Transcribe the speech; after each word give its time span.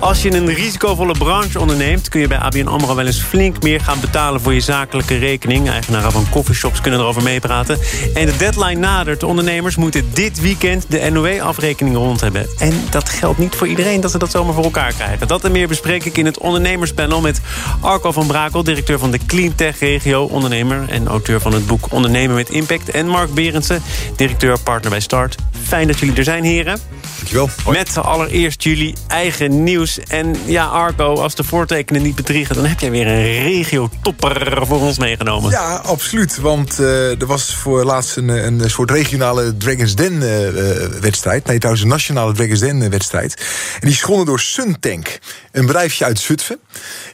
Als 0.00 0.22
je 0.22 0.32
een 0.34 0.54
risicovolle 0.54 1.12
branche 1.18 1.60
onderneemt... 1.60 2.08
kun 2.08 2.20
je 2.20 2.28
bij 2.28 2.38
ABN 2.38 2.66
AMRO 2.66 2.94
wel 2.94 3.06
eens 3.06 3.20
flink 3.20 3.62
meer 3.62 3.80
gaan 3.80 4.00
betalen... 4.00 4.40
voor 4.40 4.54
je 4.54 4.60
zakelijke 4.60 5.16
rekening. 5.16 5.68
Eigenaren 5.68 6.12
van 6.12 6.28
coffeeshops 6.30 6.80
kunnen 6.80 7.00
erover 7.00 7.22
meepraten. 7.22 7.78
En 8.14 8.26
de 8.26 8.36
deadline 8.36 8.80
nadert. 8.80 9.22
Ondernemers 9.22 9.76
moeten 9.76 10.10
dit 10.12 10.40
weekend 10.40 10.84
de 10.88 11.10
NOW-afrekening 11.10 11.96
rond 11.96 12.20
hebben. 12.20 12.46
En 12.58 12.72
dat 12.90 13.08
geldt 13.08 13.38
niet 13.38 13.54
voor 13.54 13.66
iedereen 13.66 14.00
dat 14.00 14.10
ze 14.10 14.18
dat 14.18 14.30
zomaar 14.30 14.54
voor 14.54 14.64
elkaar 14.64 14.92
krijgen. 14.92 15.28
Dat 15.28 15.44
en 15.44 15.52
meer 15.52 15.68
bespreek 15.68 16.04
ik 16.04 16.16
in 16.16 16.26
het 16.26 16.38
ondernemerspanel... 16.38 17.20
met 17.20 17.40
Arco 17.80 18.12
van 18.12 18.26
Brakel, 18.26 18.62
directeur 18.64 18.98
van 18.98 19.10
de 19.10 19.18
Cleantech 19.26 19.78
Regio... 19.78 20.24
ondernemer 20.24 20.88
en 20.88 21.06
auteur 21.06 21.40
van 21.40 21.52
het 21.52 21.66
boek 21.66 21.92
Ondernemen 21.92 22.36
met 22.36 22.50
Impact... 22.50 22.90
en 22.90 23.06
Mark 23.06 23.34
Berendsen, 23.34 23.82
directeur 24.16 24.58
partner 24.60 24.90
bij 24.90 25.00
Start. 25.00 25.36
Fijn 25.62 25.86
dat 25.86 25.98
jullie 25.98 26.16
er 26.16 26.24
zijn, 26.24 26.44
heren. 26.44 26.80
Dankjewel. 27.16 27.72
Met 27.72 27.98
allereerst 27.98 28.62
jullie 28.62 28.94
eigen 29.06 29.62
nieuws. 29.62 29.98
En 29.98 30.36
ja, 30.46 30.64
Arco, 30.64 31.14
als 31.14 31.34
de 31.34 31.44
voortekenen 31.44 32.02
niet 32.02 32.14
bedriegen... 32.14 32.54
dan 32.54 32.64
heb 32.64 32.80
jij 32.80 32.90
weer 32.90 33.06
een 33.06 33.42
regio-topper 33.42 34.66
voor 34.66 34.80
ons 34.80 34.98
meegenomen. 34.98 35.50
Ja, 35.50 35.74
absoluut. 35.74 36.38
Want 36.38 36.80
uh, 36.80 37.20
er 37.20 37.26
was 37.26 37.54
voor 37.54 37.84
laatst 37.84 38.16
een, 38.16 38.28
een 38.28 38.70
soort 38.70 38.90
regionale 38.90 39.56
Dragons 39.56 39.94
Den-wedstrijd. 39.94 41.46
nee, 41.46 41.58
trouwens 41.58 41.84
een 41.84 41.90
nationale 41.90 42.32
Dragons 42.32 42.60
Den-wedstrijd. 42.60 43.34
En 43.74 43.80
die 43.80 43.90
is 43.90 44.02
gewonnen 44.02 44.26
door 44.26 44.40
Suntank. 44.40 45.18
Een 45.52 45.66
bedrijfje 45.66 46.04
uit 46.04 46.18
Zutphen. 46.18 46.58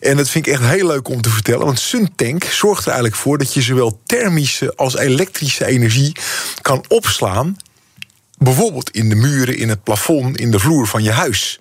En 0.01 0.17
dat 0.17 0.29
vind 0.29 0.47
ik 0.47 0.53
echt 0.53 0.63
heel 0.65 0.87
leuk 0.87 1.09
om 1.09 1.21
te 1.21 1.31
vertellen. 1.31 1.67
Want 1.67 1.81
Suntank 1.81 2.45
zorgt 2.45 2.83
er 2.83 2.93
eigenlijk 2.93 3.21
voor... 3.21 3.39
dat 3.39 3.55
je 3.55 3.63
zowel 3.63 4.01
thermische 4.07 4.73
als 4.77 4.97
elektrische 4.97 5.67
energie 5.67 6.17
kan 6.63 6.85
opslaan 6.89 7.57
bijvoorbeeld 8.45 8.91
in 8.91 9.09
de 9.09 9.15
muren, 9.15 9.57
in 9.57 9.69
het 9.69 9.83
plafond, 9.83 10.37
in 10.37 10.51
de 10.51 10.59
vloer 10.59 10.87
van 10.87 11.03
je 11.03 11.11
huis. 11.11 11.61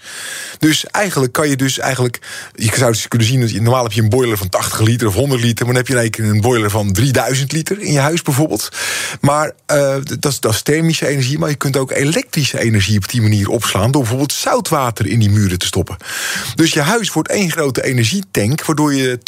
Dus 0.60 0.86
eigenlijk 0.86 1.34
kan 1.34 1.50
je 1.50 1.56
dus 1.56 1.80
eigenlijk. 1.80 2.20
Je 2.56 2.72
zou 2.76 2.92
dus 2.92 3.08
kunnen 3.08 3.28
zien 3.28 3.40
dat 3.40 3.52
je 3.52 3.62
normaal 3.62 3.84
heb 3.84 3.92
je 3.92 4.02
een 4.02 4.10
boiler 4.10 4.38
van 4.38 4.50
80 4.50 4.80
liter 4.80 5.08
of 5.08 5.14
100 5.14 5.42
liter, 5.42 5.66
maar 5.66 5.74
dan 5.74 5.84
heb 5.84 6.04
je 6.04 6.10
keer 6.10 6.26
een 6.26 6.42
boiler 6.42 6.70
van 6.70 6.92
3000 6.92 7.52
liter 7.52 7.80
in 7.80 7.92
je 7.92 8.00
huis 8.00 8.22
bijvoorbeeld. 8.22 8.70
Maar 9.22 9.52
uh, 9.74 9.96
dat, 10.20 10.32
is, 10.32 10.40
dat 10.40 10.54
is 10.54 10.62
thermische 10.62 11.08
energie, 11.08 11.40
maar 11.40 11.50
je 11.50 11.56
kunt 11.56 11.78
ook 11.78 11.92
elektrische 11.92 12.60
energie 12.60 12.98
op 12.98 13.10
die 13.10 13.22
manier 13.22 13.50
opslaan 13.50 13.92
door 13.92 14.02
bijvoorbeeld 14.02 14.34
zoutwater 14.34 15.08
in 15.08 15.20
die 15.20 15.30
muren 15.30 15.60
te 15.60 15.66
stoppen. 15.66 15.98
Dus 16.56 16.74
je 16.74 16.82
huis 16.82 17.12
wordt 17.12 17.30
één 17.30 17.52
grote 17.52 17.84
energietank, 17.84 18.66
waardoor 18.66 18.94
je 18.94 19.20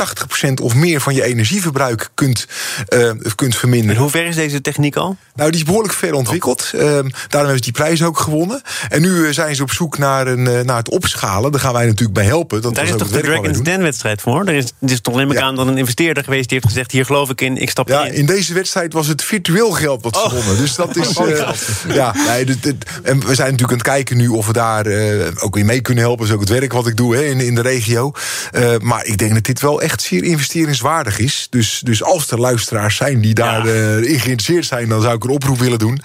80% 0.49 0.53
of 0.61 0.75
meer 0.75 1.01
van 1.01 1.15
je 1.15 1.23
energieverbruik 1.23 2.09
kunt, 2.13 2.47
uh, 2.89 3.11
kunt 3.35 3.55
verminderen. 3.55 3.95
En 3.95 4.01
hoe 4.01 4.11
ver 4.11 4.25
is 4.25 4.35
deze 4.35 4.61
techniek 4.61 4.95
al? 4.95 5.17
Nou, 5.35 5.51
die 5.51 5.59
is 5.59 5.65
behoorlijk 5.65 5.93
ver 5.93 6.13
ontwikkeld. 6.13 6.71
Uh, 6.75 6.99
daarom 7.45 7.63
hebben 7.63 7.63
ze 7.63 7.71
die 7.71 7.97
prijs 7.97 8.03
ook 8.03 8.19
gewonnen. 8.19 8.61
En 8.89 9.01
nu 9.01 9.33
zijn 9.33 9.55
ze 9.55 9.61
op 9.61 9.71
zoek 9.71 9.97
naar, 9.97 10.27
een, 10.27 10.65
naar 10.65 10.77
het 10.77 10.89
opschalen. 10.89 11.51
Daar 11.51 11.61
gaan 11.61 11.73
wij 11.73 11.85
natuurlijk 11.85 12.13
bij 12.13 12.25
helpen. 12.25 12.61
Dat 12.61 12.75
Daar 12.75 12.83
is 12.83 12.91
toch 12.91 13.09
de 13.09 13.21
Dragons 13.21 13.61
Den-wedstrijd 13.61 14.21
voor? 14.21 14.45
Er 14.45 14.53
is, 14.53 14.65
er 14.81 14.91
is 14.91 15.01
toch 15.01 15.13
alleen 15.13 15.27
maar 15.27 15.39
aan 15.39 15.55
dan 15.55 15.67
een 15.67 15.77
investeerder 15.77 16.23
geweest... 16.23 16.49
die 16.49 16.57
heeft 16.57 16.73
gezegd, 16.73 16.91
hier 16.91 17.05
geloof 17.05 17.29
ik 17.29 17.41
in, 17.41 17.57
ik 17.57 17.69
stap 17.69 17.87
ja, 17.87 18.05
in. 18.05 18.13
in 18.13 18.25
deze 18.25 18.53
wedstrijd 18.53 18.93
was 18.93 19.07
het 19.07 19.23
virtueel 19.23 19.71
geld 19.71 20.03
wat 20.03 20.15
oh. 20.15 20.23
gewonnen. 20.23 20.57
Dus 20.57 20.75
dat 20.75 20.95
is... 20.95 21.13
Uh, 21.25 21.51
ja, 21.95 22.13
nee, 22.27 22.45
dit, 22.45 22.63
dit, 22.63 22.85
en 23.03 23.19
we 23.19 23.35
zijn 23.35 23.51
natuurlijk 23.51 23.71
aan 23.71 23.77
het 23.77 23.81
kijken 23.87 24.17
nu 24.17 24.27
of 24.27 24.47
we 24.47 24.53
daar 24.53 24.87
uh, 24.87 25.27
ook 25.39 25.57
in 25.57 25.65
mee 25.65 25.81
kunnen 25.81 26.03
helpen. 26.03 26.19
Dat 26.19 26.27
is 26.27 26.33
ook 26.33 26.49
het 26.49 26.59
werk 26.59 26.73
wat 26.73 26.87
ik 26.87 26.97
doe 26.97 27.15
hè, 27.15 27.23
in, 27.23 27.39
in 27.39 27.55
de 27.55 27.61
regio. 27.61 28.11
Uh, 28.51 28.75
maar 28.79 29.05
ik 29.05 29.17
denk 29.17 29.33
dat 29.33 29.43
dit 29.43 29.61
wel 29.61 29.81
echt 29.81 30.01
zeer 30.01 30.23
investeringswaardig 30.23 31.19
is. 31.19 31.47
Dus, 31.49 31.81
dus 31.83 32.03
als 32.03 32.31
er 32.31 32.39
luisteraars 32.39 32.95
zijn 32.95 33.21
die 33.21 33.33
daarin 33.33 33.73
ja. 33.73 34.19
geïnteresseerd 34.19 34.65
zijn... 34.65 34.89
dan 34.89 35.01
zou 35.01 35.15
ik 35.15 35.23
een 35.23 35.29
oproep 35.29 35.59
willen 35.59 35.79
doen. 35.79 36.01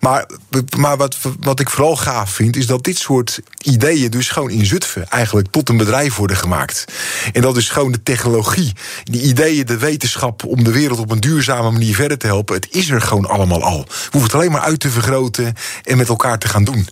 Maar, 0.00 0.26
maar 0.76 0.96
wat, 0.96 1.16
wat 1.40 1.60
ik 1.60 1.70
vooral 1.70 1.96
gaaf 1.96 2.30
vind... 2.30 2.56
is 2.56 2.66
dat 2.66 2.84
dit 2.84 2.98
soort 2.98 3.40
ideeën 3.62 4.10
dus 4.10 4.28
gewoon 4.28 4.50
in 4.50 4.66
Zutphen... 4.66 5.08
eigenlijk 5.08 5.48
tot 5.50 5.68
een 5.68 5.76
bedrijf 5.76 6.16
worden 6.16 6.36
gemaakt. 6.36 6.84
En 7.32 7.42
dat 7.42 7.56
is 7.56 7.68
gewoon 7.68 7.92
de 7.92 8.02
technologie. 8.02 8.72
Die 9.04 9.22
ideeën, 9.22 9.66
de 9.66 9.78
wetenschap 9.78 10.44
om 10.44 10.64
de 10.64 10.72
wereld 10.72 10.98
op 10.98 11.10
een 11.10 11.20
duurzame 11.20 11.70
manier 11.70 11.94
verder 11.94 12.18
te 12.18 12.26
helpen... 12.26 12.54
het 12.54 12.68
is 12.70 12.90
er 12.90 13.00
gewoon 13.00 13.26
allemaal 13.26 13.62
al. 13.62 13.84
We 13.88 14.08
hoeven 14.10 14.22
het 14.22 14.34
alleen 14.34 14.52
maar 14.52 14.60
uit 14.60 14.80
te 14.80 14.90
vergroten 14.90 15.54
en 15.82 15.96
met 15.96 16.08
elkaar 16.08 16.38
te 16.38 16.48
gaan 16.48 16.64
doen. 16.64 16.88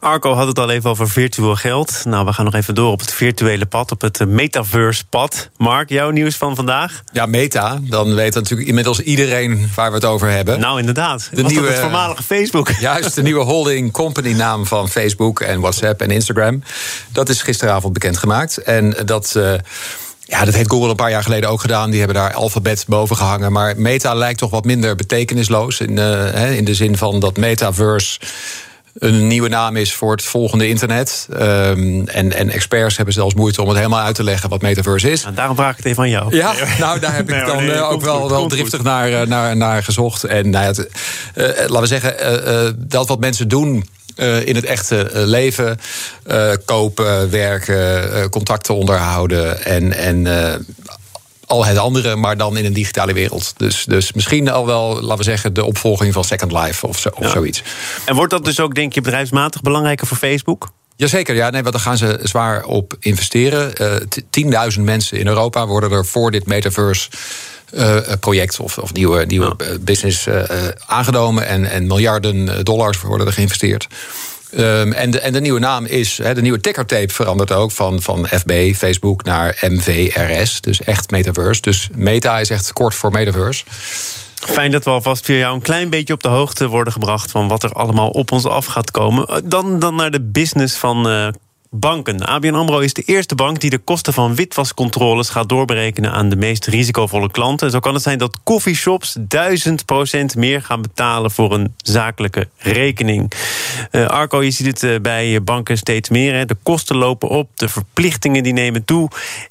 Arco 0.00 0.34
had 0.34 0.46
het 0.46 0.58
al 0.58 0.70
even 0.70 0.90
over 0.90 1.08
virtueel 1.08 1.56
geld. 1.56 2.04
Nou, 2.04 2.24
we 2.24 2.32
gaan 2.32 2.44
nog 2.44 2.54
even 2.54 2.74
door 2.74 2.92
op 2.92 3.00
het 3.00 3.12
virtuele 3.12 3.66
pad, 3.66 3.92
op 3.92 4.00
het 4.00 4.28
metaverse-pad. 4.28 5.50
Mark, 5.56 5.88
jouw 5.88 6.10
nieuws 6.10 6.36
van 6.36 6.56
vandaag? 6.56 7.02
Ja, 7.12 7.26
Meta. 7.26 7.78
Dan 7.82 8.14
weet 8.14 8.34
natuurlijk 8.34 8.68
inmiddels 8.68 9.00
iedereen 9.00 9.70
waar 9.74 9.88
we 9.88 9.94
het 9.94 10.04
over 10.04 10.30
hebben. 10.30 10.60
Nou, 10.60 10.78
inderdaad. 10.78 11.28
De 11.32 11.42
nieuwe, 11.42 11.68
het 11.68 11.78
voormalige 11.78 12.22
Facebook. 12.22 12.70
Juist, 13.00 13.14
de 13.14 13.22
nieuwe 13.22 13.44
holding 13.44 13.92
company 13.92 14.32
naam 14.32 14.66
van 14.66 14.88
Facebook 14.88 15.40
en 15.40 15.60
WhatsApp 15.60 16.00
en 16.00 16.10
Instagram. 16.10 16.62
Dat 17.12 17.28
is 17.28 17.42
gisteravond 17.42 17.92
bekendgemaakt. 17.92 18.56
En 18.56 18.96
dat. 19.04 19.34
Uh, 19.36 19.52
ja, 20.20 20.44
dat 20.44 20.54
heeft 20.54 20.70
Google 20.70 20.88
een 20.88 20.96
paar 20.96 21.10
jaar 21.10 21.22
geleden 21.22 21.50
ook 21.50 21.60
gedaan. 21.60 21.90
Die 21.90 21.98
hebben 21.98 22.16
daar 22.16 22.34
alfabet 22.34 22.84
boven 22.88 23.16
gehangen. 23.16 23.52
Maar 23.52 23.74
Meta 23.76 24.14
lijkt 24.14 24.38
toch 24.38 24.50
wat 24.50 24.64
minder 24.64 24.94
betekenisloos. 24.94 25.80
In, 25.80 25.96
uh, 25.96 26.56
in 26.56 26.64
de 26.64 26.74
zin 26.74 26.96
van 26.96 27.20
dat 27.20 27.36
Metaverse 27.36 28.20
een 28.98 29.26
nieuwe 29.26 29.48
naam 29.48 29.76
is 29.76 29.94
voor 29.94 30.12
het 30.12 30.22
volgende 30.22 30.68
internet. 30.68 31.28
Um, 31.32 32.08
en, 32.08 32.32
en 32.32 32.50
experts 32.50 32.96
hebben 32.96 33.14
zelfs 33.14 33.34
moeite 33.34 33.62
om 33.62 33.68
het 33.68 33.76
helemaal 33.76 34.04
uit 34.04 34.14
te 34.14 34.24
leggen 34.24 34.48
wat 34.48 34.62
metaverse 34.62 35.10
is. 35.10 35.22
Nou, 35.22 35.34
daarom 35.34 35.56
vraag 35.56 35.70
ik 35.70 35.76
het 35.76 35.86
even 35.86 36.02
aan 36.02 36.10
jou. 36.10 36.36
Ja, 36.36 36.54
nou 36.78 37.00
daar 37.00 37.14
heb 37.14 37.30
ik 37.30 37.46
dan 37.46 37.56
nee, 37.56 37.66
nee, 37.66 37.80
ook 37.80 38.02
wel, 38.02 38.20
goed, 38.20 38.30
wel 38.30 38.48
driftig 38.48 38.82
naar, 38.82 39.28
naar, 39.28 39.56
naar 39.56 39.82
gezocht. 39.82 40.24
En 40.24 40.50
nou 40.50 40.64
ja, 40.64 40.70
het, 40.70 40.88
uh, 41.34 41.46
laten 41.46 41.80
we 41.80 41.86
zeggen, 41.86 42.14
uh, 42.48 42.70
dat 42.76 43.08
wat 43.08 43.20
mensen 43.20 43.48
doen 43.48 43.88
uh, 44.16 44.46
in 44.46 44.54
het 44.54 44.64
echte 44.64 45.10
leven. 45.12 45.80
Uh, 46.26 46.50
kopen, 46.64 47.30
werken, 47.30 48.12
uh, 48.12 48.24
contacten 48.24 48.74
onderhouden 48.74 49.64
en. 49.64 49.92
en 49.92 50.26
al 51.46 51.64
het 51.64 51.78
andere, 51.78 52.16
maar 52.16 52.36
dan 52.36 52.56
in 52.56 52.64
een 52.64 52.72
digitale 52.72 53.12
wereld. 53.12 53.52
Dus, 53.56 53.84
dus 53.84 54.12
misschien 54.12 54.50
al 54.50 54.66
wel, 54.66 55.00
laten 55.00 55.16
we 55.16 55.22
zeggen, 55.22 55.54
de 55.54 55.64
opvolging 55.64 56.12
van 56.12 56.24
Second 56.24 56.52
Life 56.52 56.86
of, 56.86 56.98
zo, 56.98 57.08
of 57.08 57.24
ja. 57.24 57.30
zoiets. 57.30 57.62
En 58.04 58.14
wordt 58.14 58.30
dat 58.30 58.44
dus 58.44 58.60
ook, 58.60 58.74
denk 58.74 58.92
je, 58.92 59.00
bedrijfsmatig 59.00 59.60
belangrijker 59.60 60.06
voor 60.06 60.16
Facebook? 60.16 60.68
Jazeker, 60.96 61.34
ja, 61.34 61.50
nee, 61.50 61.62
want 61.62 61.74
daar 61.74 61.82
gaan 61.82 61.96
ze 61.96 62.20
zwaar 62.22 62.64
op 62.64 62.96
investeren. 63.00 63.72
Uh, 64.40 64.72
10.000 64.76 64.80
mensen 64.80 65.18
in 65.18 65.26
Europa 65.26 65.66
worden 65.66 65.90
er 65.90 66.06
voor 66.06 66.30
dit 66.30 66.46
metaverse. 66.46 67.08
Uh, 67.74 67.96
project 68.20 68.60
of, 68.60 68.78
of 68.78 68.92
nieuwe, 68.92 69.24
nieuwe 69.24 69.54
ja. 69.58 69.78
business 69.80 70.26
uh, 70.26 70.42
aangenomen. 70.86 71.46
En, 71.46 71.70
en 71.70 71.86
miljarden 71.86 72.64
dollars 72.64 73.00
worden 73.00 73.26
er 73.26 73.32
geïnvesteerd. 73.32 73.86
Um, 74.58 74.92
en, 74.92 75.10
de, 75.10 75.20
en 75.20 75.32
de 75.32 75.40
nieuwe 75.40 75.60
naam 75.60 75.84
is, 75.84 76.20
de 76.34 76.42
nieuwe 76.42 76.60
tickertape 76.60 77.12
verandert 77.12 77.52
ook 77.52 77.72
van, 77.72 78.02
van 78.02 78.26
FB, 78.26 78.74
Facebook, 78.74 79.24
naar 79.24 79.58
MVRS. 79.68 80.60
Dus 80.60 80.82
echt 80.82 81.10
metaverse. 81.10 81.60
Dus 81.60 81.88
meta 81.94 82.38
is 82.38 82.50
echt 82.50 82.72
kort 82.72 82.94
voor 82.94 83.10
metaverse. 83.10 83.64
Fijn 84.34 84.70
dat 84.70 84.84
we 84.84 84.90
alvast 84.90 85.24
via 85.24 85.36
jou 85.36 85.54
een 85.54 85.62
klein 85.62 85.90
beetje 85.90 86.12
op 86.12 86.22
de 86.22 86.28
hoogte 86.28 86.66
worden 86.66 86.92
gebracht 86.92 87.30
van 87.30 87.48
wat 87.48 87.62
er 87.62 87.72
allemaal 87.72 88.08
op 88.08 88.32
ons 88.32 88.44
af 88.44 88.66
gaat 88.66 88.90
komen. 88.90 89.42
Dan, 89.44 89.78
dan 89.78 89.94
naar 89.94 90.10
de 90.10 90.22
business 90.22 90.76
van 90.76 91.10
uh, 91.10 91.28
banken. 91.70 92.26
ABN 92.26 92.54
AMRO 92.54 92.78
is 92.78 92.92
de 92.92 93.02
eerste 93.02 93.34
bank 93.34 93.60
die 93.60 93.70
de 93.70 93.78
kosten 93.78 94.12
van 94.12 94.34
witwascontroles 94.34 95.28
gaat 95.28 95.48
doorberekenen 95.48 96.12
aan 96.12 96.28
de 96.28 96.36
meest 96.36 96.66
risicovolle 96.66 97.30
klanten. 97.30 97.70
Zo 97.70 97.78
kan 97.78 97.94
het 97.94 98.02
zijn 98.02 98.18
dat 98.18 98.38
coffeeshops 98.44 99.16
1000% 99.18 99.22
meer 100.36 100.62
gaan 100.62 100.82
betalen 100.82 101.30
voor 101.30 101.54
een 101.54 101.74
zakelijke 101.76 102.48
rekening. 102.56 103.32
Uh, 103.92 104.06
Arco, 104.06 104.42
je 104.42 104.50
ziet 104.50 104.66
het 104.66 104.82
uh, 104.82 105.00
bij 105.00 105.42
banken 105.42 105.78
steeds 105.78 106.08
meer. 106.08 106.34
Hè. 106.34 106.44
De 106.44 106.56
kosten 106.62 106.96
lopen 106.96 107.28
op, 107.28 107.48
de 107.54 107.68
verplichtingen 107.68 108.42
die 108.42 108.52
nemen 108.52 108.84
toe. 108.84 109.08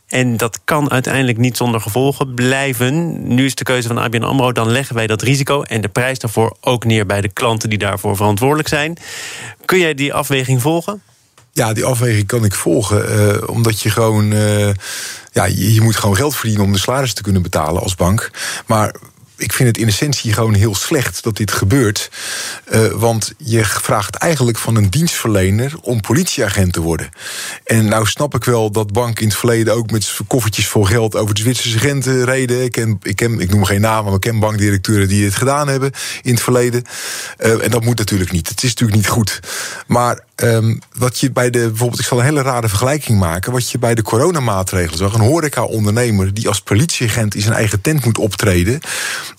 En 0.07 0.38
dat 0.38 0.59
kan 0.63 0.91
uiteindelijk 0.91 1.38
niet 1.38 1.57
zonder 1.57 1.81
gevolgen 1.81 2.33
blijven. 2.33 3.27
Nu 3.35 3.45
is 3.45 3.56
de 3.56 3.63
keuze 3.63 3.88
van 3.88 3.97
ABN 3.97 4.23
AMRO, 4.23 4.51
dan 4.51 4.71
leggen 4.71 4.95
wij 4.95 5.07
dat 5.07 5.21
risico... 5.21 5.62
en 5.62 5.81
de 5.81 5.88
prijs 5.88 6.19
daarvoor 6.19 6.56
ook 6.62 6.85
neer 6.85 7.06
bij 7.06 7.21
de 7.21 7.29
klanten 7.29 7.69
die 7.69 7.77
daarvoor 7.77 8.15
verantwoordelijk 8.15 8.67
zijn. 8.67 8.97
Kun 9.65 9.79
jij 9.79 9.94
die 9.94 10.13
afweging 10.13 10.62
volgen? 10.62 11.01
Ja, 11.55 11.73
die 11.73 11.85
afweging 11.85 12.27
kan 12.27 12.45
ik 12.45 12.55
volgen. 12.55 13.19
Uh, 13.19 13.49
omdat 13.49 13.81
je 13.81 13.89
gewoon. 13.89 14.31
Uh, 14.31 14.69
ja, 15.31 15.45
je, 15.45 15.73
je, 15.73 15.81
moet 15.81 15.95
gewoon 15.95 16.15
geld 16.15 16.35
verdienen 16.35 16.65
om 16.65 16.71
de 16.71 16.79
salaris 16.79 17.13
te 17.13 17.21
kunnen 17.21 17.41
betalen 17.41 17.81
als 17.81 17.95
bank. 17.95 18.31
Maar 18.65 18.95
ik 19.37 19.53
vind 19.53 19.67
het 19.69 19.77
in 19.77 19.87
essentie 19.87 20.33
gewoon 20.33 20.53
heel 20.53 20.75
slecht 20.75 21.23
dat 21.23 21.37
dit 21.37 21.51
gebeurt. 21.51 22.11
Uh, 22.73 22.87
want 22.87 23.33
je 23.37 23.65
vraagt 23.65 24.15
eigenlijk 24.15 24.57
van 24.57 24.75
een 24.75 24.89
dienstverlener 24.89 25.73
om 25.81 26.01
politieagent 26.01 26.73
te 26.73 26.81
worden. 26.81 27.09
En 27.63 27.85
nou 27.85 28.05
snap 28.05 28.35
ik 28.35 28.43
wel 28.43 28.71
dat 28.71 28.93
banken 28.93 29.21
in 29.21 29.27
het 29.27 29.37
verleden 29.37 29.73
ook 29.73 29.91
met 29.91 30.19
koffertjes 30.27 30.67
vol 30.67 30.83
geld 30.83 31.15
over 31.15 31.35
de 31.35 31.41
Zwitserse 31.41 31.79
grenzen 31.79 32.25
reden. 32.25 32.63
Ik, 32.63 32.71
ken, 32.71 32.99
ik, 33.01 33.15
ken, 33.15 33.39
ik 33.39 33.49
noem 33.49 33.65
geen 33.65 33.81
namen, 33.81 34.05
maar 34.05 34.13
ik 34.13 34.19
ken 34.19 34.39
bankdirecteuren 34.39 35.07
die 35.07 35.25
het 35.25 35.35
gedaan 35.35 35.67
hebben 35.67 35.91
in 36.21 36.33
het 36.33 36.43
verleden. 36.43 36.83
Uh, 37.39 37.63
en 37.63 37.71
dat 37.71 37.83
moet 37.83 37.97
natuurlijk 37.97 38.31
niet. 38.31 38.49
Het 38.49 38.63
is 38.63 38.69
natuurlijk 38.69 38.97
niet 38.97 39.07
goed. 39.07 39.39
Maar 39.88 40.23
Um, 40.43 40.79
wat 40.97 41.19
je 41.19 41.31
bij 41.31 41.49
de, 41.49 41.59
bijvoorbeeld, 41.59 41.99
ik 41.99 42.05
zal 42.05 42.19
een 42.19 42.25
hele 42.25 42.41
rare 42.41 42.69
vergelijking 42.69 43.19
maken. 43.19 43.51
Wat 43.51 43.69
je 43.69 43.79
bij 43.79 43.95
de 43.95 44.01
coronamaatregelen 44.01 44.97
zag. 44.97 45.13
Een 45.13 45.21
horeca-ondernemer 45.21 46.33
die 46.33 46.47
als 46.47 46.61
politieagent 46.61 47.35
in 47.35 47.41
zijn 47.41 47.53
eigen 47.53 47.81
tent 47.81 48.05
moet 48.05 48.17
optreden. 48.17 48.79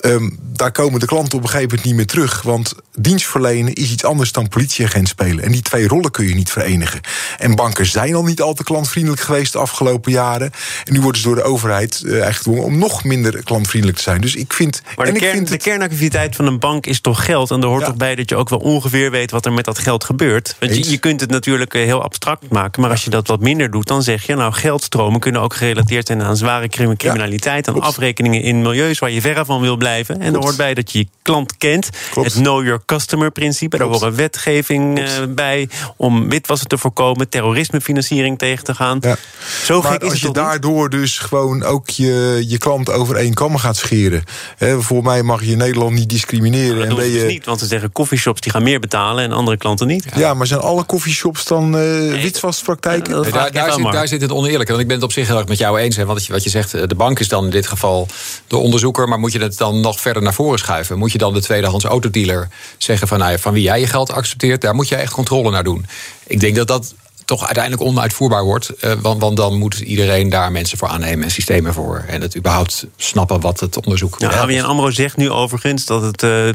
Um, 0.04 0.38
daar 0.40 0.72
komen 0.72 1.00
de 1.00 1.06
klanten 1.06 1.38
op 1.38 1.44
een 1.44 1.50
gegeven 1.50 1.68
moment 1.68 1.86
niet 1.86 1.96
meer 1.96 2.06
terug. 2.06 2.42
Want 2.42 2.74
dienstverlenen 2.98 3.72
is 3.72 3.90
iets 3.90 4.04
anders 4.04 4.32
dan 4.32 4.48
politieagent 4.48 5.08
spelen. 5.08 5.44
En 5.44 5.52
die 5.52 5.62
twee 5.62 5.88
rollen 5.88 6.10
kun 6.10 6.28
je 6.28 6.34
niet 6.34 6.50
verenigen. 6.50 7.00
En 7.38 7.54
banken 7.54 7.86
zijn 7.86 8.14
al 8.14 8.24
niet 8.24 8.40
al 8.40 8.54
te 8.54 8.64
klantvriendelijk 8.64 9.22
geweest 9.22 9.52
de 9.52 9.58
afgelopen 9.58 10.12
jaren. 10.12 10.50
En 10.84 10.92
nu 10.92 11.00
worden 11.00 11.20
ze 11.20 11.26
door 11.26 11.36
de 11.36 11.42
overheid 11.42 12.00
uh, 12.04 12.10
eigenlijk 12.10 12.36
gedwongen 12.36 12.64
om 12.64 12.78
nog 12.78 13.04
minder 13.04 13.42
klantvriendelijk 13.42 13.98
te 13.98 14.04
zijn. 14.04 14.20
Dus 14.20 14.34
ik 14.34 14.52
vind. 14.52 14.82
Maar 14.96 15.06
en 15.06 15.12
de, 15.12 15.18
ik 15.18 15.24
kern, 15.24 15.36
vind 15.36 15.48
de 15.48 15.56
kernactiviteit 15.56 16.36
van 16.36 16.46
een 16.46 16.58
bank 16.58 16.86
is 16.86 17.00
toch 17.00 17.24
geld. 17.24 17.50
En 17.50 17.60
er 17.60 17.66
hoort 17.68 17.80
Ja. 17.80 17.86
toch 17.86 17.96
bij 17.96 18.14
dat 18.14 18.30
je 18.30 18.36
ook 18.36 18.48
wel 18.48 18.58
ongeveer 18.58 19.10
weet 19.10 19.30
wat 19.30 19.46
er 19.46 19.52
met 19.52 19.64
dat 19.64 19.78
geld 19.78 20.04
gebeurt. 20.04 20.56
Want 20.60 20.76
je, 20.76 20.90
je 20.90 20.98
kunt 20.98 21.20
het 21.20 21.30
natuurlijk 21.30 21.74
eh, 21.74 21.82
heel 21.82 22.02
abstract 22.02 22.50
maken. 22.50 22.80
Maar 22.82 22.90
als 22.90 23.04
je 23.04 23.10
dat 23.10 23.26
wat 23.26 23.40
minder 23.40 23.70
doet, 23.70 23.86
dan 23.86 24.02
zeg 24.02 24.26
je... 24.26 24.34
nou, 24.34 24.52
geldstromen 24.52 25.20
kunnen 25.20 25.40
ook 25.40 25.54
gerelateerd 25.54 26.06
zijn 26.06 26.22
aan 26.22 26.36
zware 26.36 26.68
crim- 26.68 26.96
criminaliteit... 26.96 27.68
aan 27.68 27.74
klopt. 27.74 27.88
afrekeningen 27.88 28.42
in 28.42 28.62
milieus 28.62 28.98
waar 28.98 29.10
je 29.10 29.20
verre 29.20 29.44
van 29.44 29.60
wil 29.60 29.75
blijven. 29.76 30.20
En 30.20 30.34
er 30.34 30.40
hoort 30.40 30.56
bij 30.56 30.74
dat 30.74 30.92
je 30.92 30.98
je 30.98 31.06
klant 31.22 31.56
kent. 31.56 31.88
Klopt. 32.10 32.32
Het 32.32 32.42
know 32.42 32.64
your 32.64 32.80
customer 32.86 33.30
principe. 33.30 33.76
Daar 33.76 33.86
horen 33.86 34.14
wetgeving 34.14 34.98
eh, 34.98 35.06
bij 35.28 35.68
om 35.96 36.28
witwassen 36.28 36.68
te 36.68 36.78
voorkomen... 36.78 37.28
terrorismefinanciering 37.28 38.38
tegen 38.38 38.64
te 38.64 38.74
gaan. 38.74 38.98
Ja. 39.00 39.16
Zo 39.64 39.82
maar 39.82 39.92
gek 39.92 40.00
is 40.00 40.04
als 40.04 40.12
het 40.12 40.20
je 40.20 40.26
niet? 40.26 40.36
daardoor 40.36 40.90
dus 40.90 41.18
gewoon 41.18 41.62
ook 41.62 41.90
je, 41.90 42.44
je 42.48 42.58
klant 42.58 42.90
over 42.90 43.16
één 43.16 43.34
kam 43.34 43.56
gaat 43.56 43.76
scheren. 43.76 44.24
Hè, 44.56 44.82
voor 44.82 45.02
mij 45.02 45.22
mag 45.22 45.44
je 45.44 45.50
in 45.50 45.58
Nederland 45.58 45.94
niet 45.94 46.08
discrimineren. 46.08 46.88
Dat 46.88 46.98
en 46.98 47.04
ze 47.04 47.12
je, 47.12 47.18
dus 47.18 47.32
niet, 47.32 47.44
want 47.44 47.58
ze 47.58 47.66
zeggen 47.66 47.92
coffeeshops 47.92 48.40
die 48.40 48.52
gaan 48.52 48.62
meer 48.62 48.80
betalen... 48.80 49.24
en 49.24 49.32
andere 49.32 49.56
klanten 49.56 49.86
niet. 49.86 50.04
Ja, 50.16 50.34
maar 50.34 50.46
zijn 50.46 50.60
alle 50.60 50.84
koffieshops 50.84 51.44
dan 51.44 51.78
eh 51.78 52.22
witwaspraktijken? 52.22 53.12
dat 53.12 53.22
Nee, 53.22 53.32
daar, 53.32 53.72
zit, 53.72 53.92
daar 53.92 54.08
zit 54.08 54.20
het 54.20 54.32
oneerlijke. 54.32 54.72
Want 54.72 54.80
ik 54.80 54.86
ben 54.86 54.96
het 54.96 55.04
op 55.04 55.12
zich 55.12 55.26
heel 55.26 55.38
erg 55.38 55.48
met 55.48 55.58
jou 55.58 55.78
eens. 55.78 55.96
Hè, 55.96 56.04
want 56.04 56.26
wat 56.26 56.44
je 56.44 56.50
zegt, 56.50 56.74
eh, 56.74 56.82
de 56.86 56.94
bank 56.94 57.18
is 57.20 57.28
dan 57.28 57.44
in 57.44 57.50
dit 57.50 57.66
geval 57.66 58.06
de 58.46 58.56
onderzoeker. 58.56 59.08
Maar 59.08 59.18
moet 59.18 59.32
je 59.32 59.38
het 59.38 59.58
dan 59.58 59.65
nog 59.72 60.00
verder 60.00 60.22
naar 60.22 60.34
voren 60.34 60.58
schuiven? 60.58 60.98
Moet 60.98 61.12
je 61.12 61.18
dan 61.18 61.34
de 61.34 61.40
tweedehands 61.42 61.84
autodealer 61.84 62.48
zeggen 62.78 63.08
van, 63.08 63.18
nou 63.18 63.30
ja, 63.30 63.38
van 63.38 63.52
wie 63.52 63.62
jij 63.62 63.80
je 63.80 63.86
geld 63.86 64.12
accepteert? 64.12 64.60
Daar 64.60 64.74
moet 64.74 64.88
je 64.88 64.96
echt 64.96 65.12
controle 65.12 65.50
naar 65.50 65.64
doen. 65.64 65.86
Ik 66.26 66.40
denk 66.40 66.56
dat 66.56 66.66
dat 66.68 66.94
toch 67.26 67.44
uiteindelijk 67.44 67.82
onuitvoerbaar 67.82 68.44
wordt. 68.44 68.68
eh, 68.68 68.92
want, 69.00 69.20
want 69.20 69.36
dan 69.36 69.58
moet 69.58 69.78
iedereen 69.78 70.28
daar 70.28 70.52
mensen 70.52 70.78
voor 70.78 70.88
aannemen 70.88 71.24
en 71.24 71.30
systemen 71.30 71.74
voor. 71.74 72.04
En 72.06 72.20
het 72.20 72.36
überhaupt 72.36 72.86
snappen 72.96 73.40
wat 73.40 73.60
het 73.60 73.84
onderzoek 73.84 74.18
Nou. 74.18 74.34
ABN 74.34 74.60
AMRO 74.60 74.90
zegt 74.90 75.16
nu 75.16 75.30
overigens 75.30 75.84
dat 75.84 76.02
het 76.02 76.22
eh, 76.22 76.48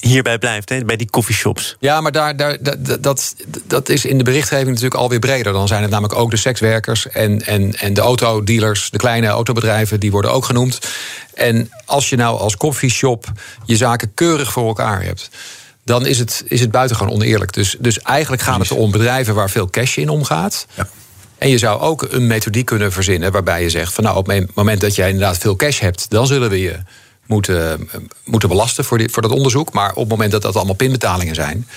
hierbij 0.00 0.38
blijft, 0.38 0.68
hè, 0.68 0.84
bij 0.84 0.96
die 0.96 1.10
coffeeshops. 1.10 1.76
Ja, 1.80 2.00
maar 2.00 2.12
daar, 2.12 2.36
daar, 2.36 2.56
dat, 2.60 3.02
dat, 3.02 3.34
dat 3.66 3.88
is 3.88 4.04
in 4.04 4.18
de 4.18 4.24
berichtgeving 4.24 4.68
natuurlijk 4.68 4.94
alweer 4.94 5.18
breder. 5.18 5.52
Dan 5.52 5.68
zijn 5.68 5.82
het 5.82 5.90
namelijk 5.90 6.18
ook 6.18 6.30
de 6.30 6.36
sekswerkers 6.36 7.08
en, 7.08 7.46
en, 7.46 7.74
en 7.74 7.94
de 7.94 8.00
autodealers, 8.00 8.90
de 8.90 8.98
kleine 8.98 9.26
autobedrijven, 9.26 10.00
die 10.00 10.10
worden 10.10 10.32
ook 10.32 10.44
genoemd. 10.44 10.78
En 11.34 11.70
als 11.84 12.08
je 12.08 12.16
nou 12.16 12.38
als 12.38 12.56
koffieshop 12.56 13.32
je 13.64 13.76
zaken 13.76 14.14
keurig 14.14 14.52
voor 14.52 14.66
elkaar 14.66 15.02
hebt. 15.02 15.30
Dan 15.84 16.06
is 16.06 16.18
het, 16.18 16.44
is 16.46 16.60
het 16.60 16.70
buitengewoon 16.70 17.12
oneerlijk. 17.14 17.52
Dus, 17.52 17.76
dus 17.78 17.98
eigenlijk 17.98 18.42
gaat 18.42 18.58
het 18.58 18.70
om 18.70 18.90
bedrijven 18.90 19.34
waar 19.34 19.50
veel 19.50 19.70
cash 19.70 19.96
in 19.96 20.08
omgaat. 20.08 20.66
Ja. 20.74 20.88
En 21.38 21.48
je 21.48 21.58
zou 21.58 21.80
ook 21.80 22.06
een 22.10 22.26
methodiek 22.26 22.66
kunnen 22.66 22.92
verzinnen 22.92 23.32
waarbij 23.32 23.62
je 23.62 23.70
zegt: 23.70 23.94
van 23.94 24.04
nou, 24.04 24.16
op 24.16 24.26
het 24.26 24.54
moment 24.54 24.80
dat 24.80 24.94
jij 24.94 25.10
inderdaad 25.10 25.38
veel 25.38 25.56
cash 25.56 25.80
hebt, 25.80 26.10
dan 26.10 26.26
zullen 26.26 26.50
we 26.50 26.60
je 26.60 26.78
moeten, 27.30 27.90
moeten 28.24 28.48
belasten 28.48 28.84
voor, 28.84 28.98
dit, 28.98 29.10
voor 29.10 29.22
dat 29.22 29.30
onderzoek. 29.30 29.72
Maar 29.72 29.90
op 29.90 30.00
het 30.00 30.08
moment 30.08 30.32
dat 30.32 30.42
dat 30.42 30.56
allemaal 30.56 30.74
pinbetalingen 30.74 31.34
zijn, 31.34 31.68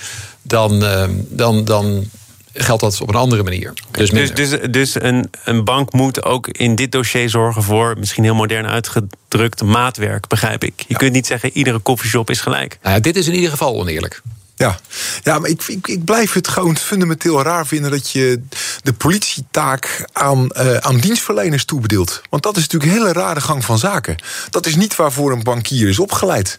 dan, 0.42 0.84
eh, 0.84 1.08
dan, 1.28 1.64
dan 1.64 2.10
geldt 2.54 2.82
dat 2.82 3.00
op 3.00 3.08
een 3.08 3.14
andere 3.14 3.42
manier. 3.42 3.72
Dus, 3.90 4.10
Dus, 4.10 4.34
dus, 4.34 4.56
dus 4.70 4.94
een, 5.00 5.30
een 5.44 5.64
bank 5.64 5.92
moet 5.92 6.24
ook 6.24 6.48
in 6.48 6.74
dit 6.74 6.92
dossier 6.92 7.30
zorgen 7.30 7.62
voor, 7.62 7.94
misschien 7.98 8.24
heel 8.24 8.34
modern 8.34 8.66
uitgedrukt, 8.66 9.62
maatwerk, 9.62 10.28
begrijp 10.28 10.64
ik. 10.64 10.84
Je 10.88 10.96
kunt 10.96 11.12
niet 11.12 11.26
zeggen, 11.26 11.50
iedere 11.52 11.82
coffeeshop 11.82 12.30
is 12.30 12.40
gelijk. 12.40 12.78
Nou 12.82 12.94
ja, 12.94 13.00
dit 13.00 13.16
is 13.16 13.26
in 13.26 13.34
ieder 13.34 13.50
geval 13.50 13.74
oneerlijk. 13.74 14.22
Ja, 14.56 14.78
ja 15.22 15.38
maar 15.38 15.50
ik, 15.50 15.62
ik, 15.66 15.86
ik 15.86 16.04
blijf 16.04 16.32
het 16.32 16.48
gewoon 16.48 16.76
fundamenteel 16.76 17.42
raar 17.42 17.66
vinden 17.66 17.90
dat 17.90 18.10
je 18.10 18.42
de 18.82 18.92
politietaak 18.92 20.04
aan, 20.12 20.50
eh, 20.50 20.76
aan 20.76 20.96
dienstverleners 20.96 21.64
toebedeelt. 21.64 22.22
Want 22.30 22.42
dat 22.42 22.56
is 22.56 22.62
natuurlijk 22.62 22.92
een 22.92 22.98
hele 22.98 23.12
rare 23.12 23.40
gang 23.40 23.64
van 23.64 23.78
zaken. 23.78 24.16
Dat 24.50 24.66
is 24.66 24.76
niet 24.76 24.96
waarvoor 24.96 25.32
een 25.32 25.42
bankier 25.42 25.88
is 25.88 25.98
opgeleid. 25.98 26.58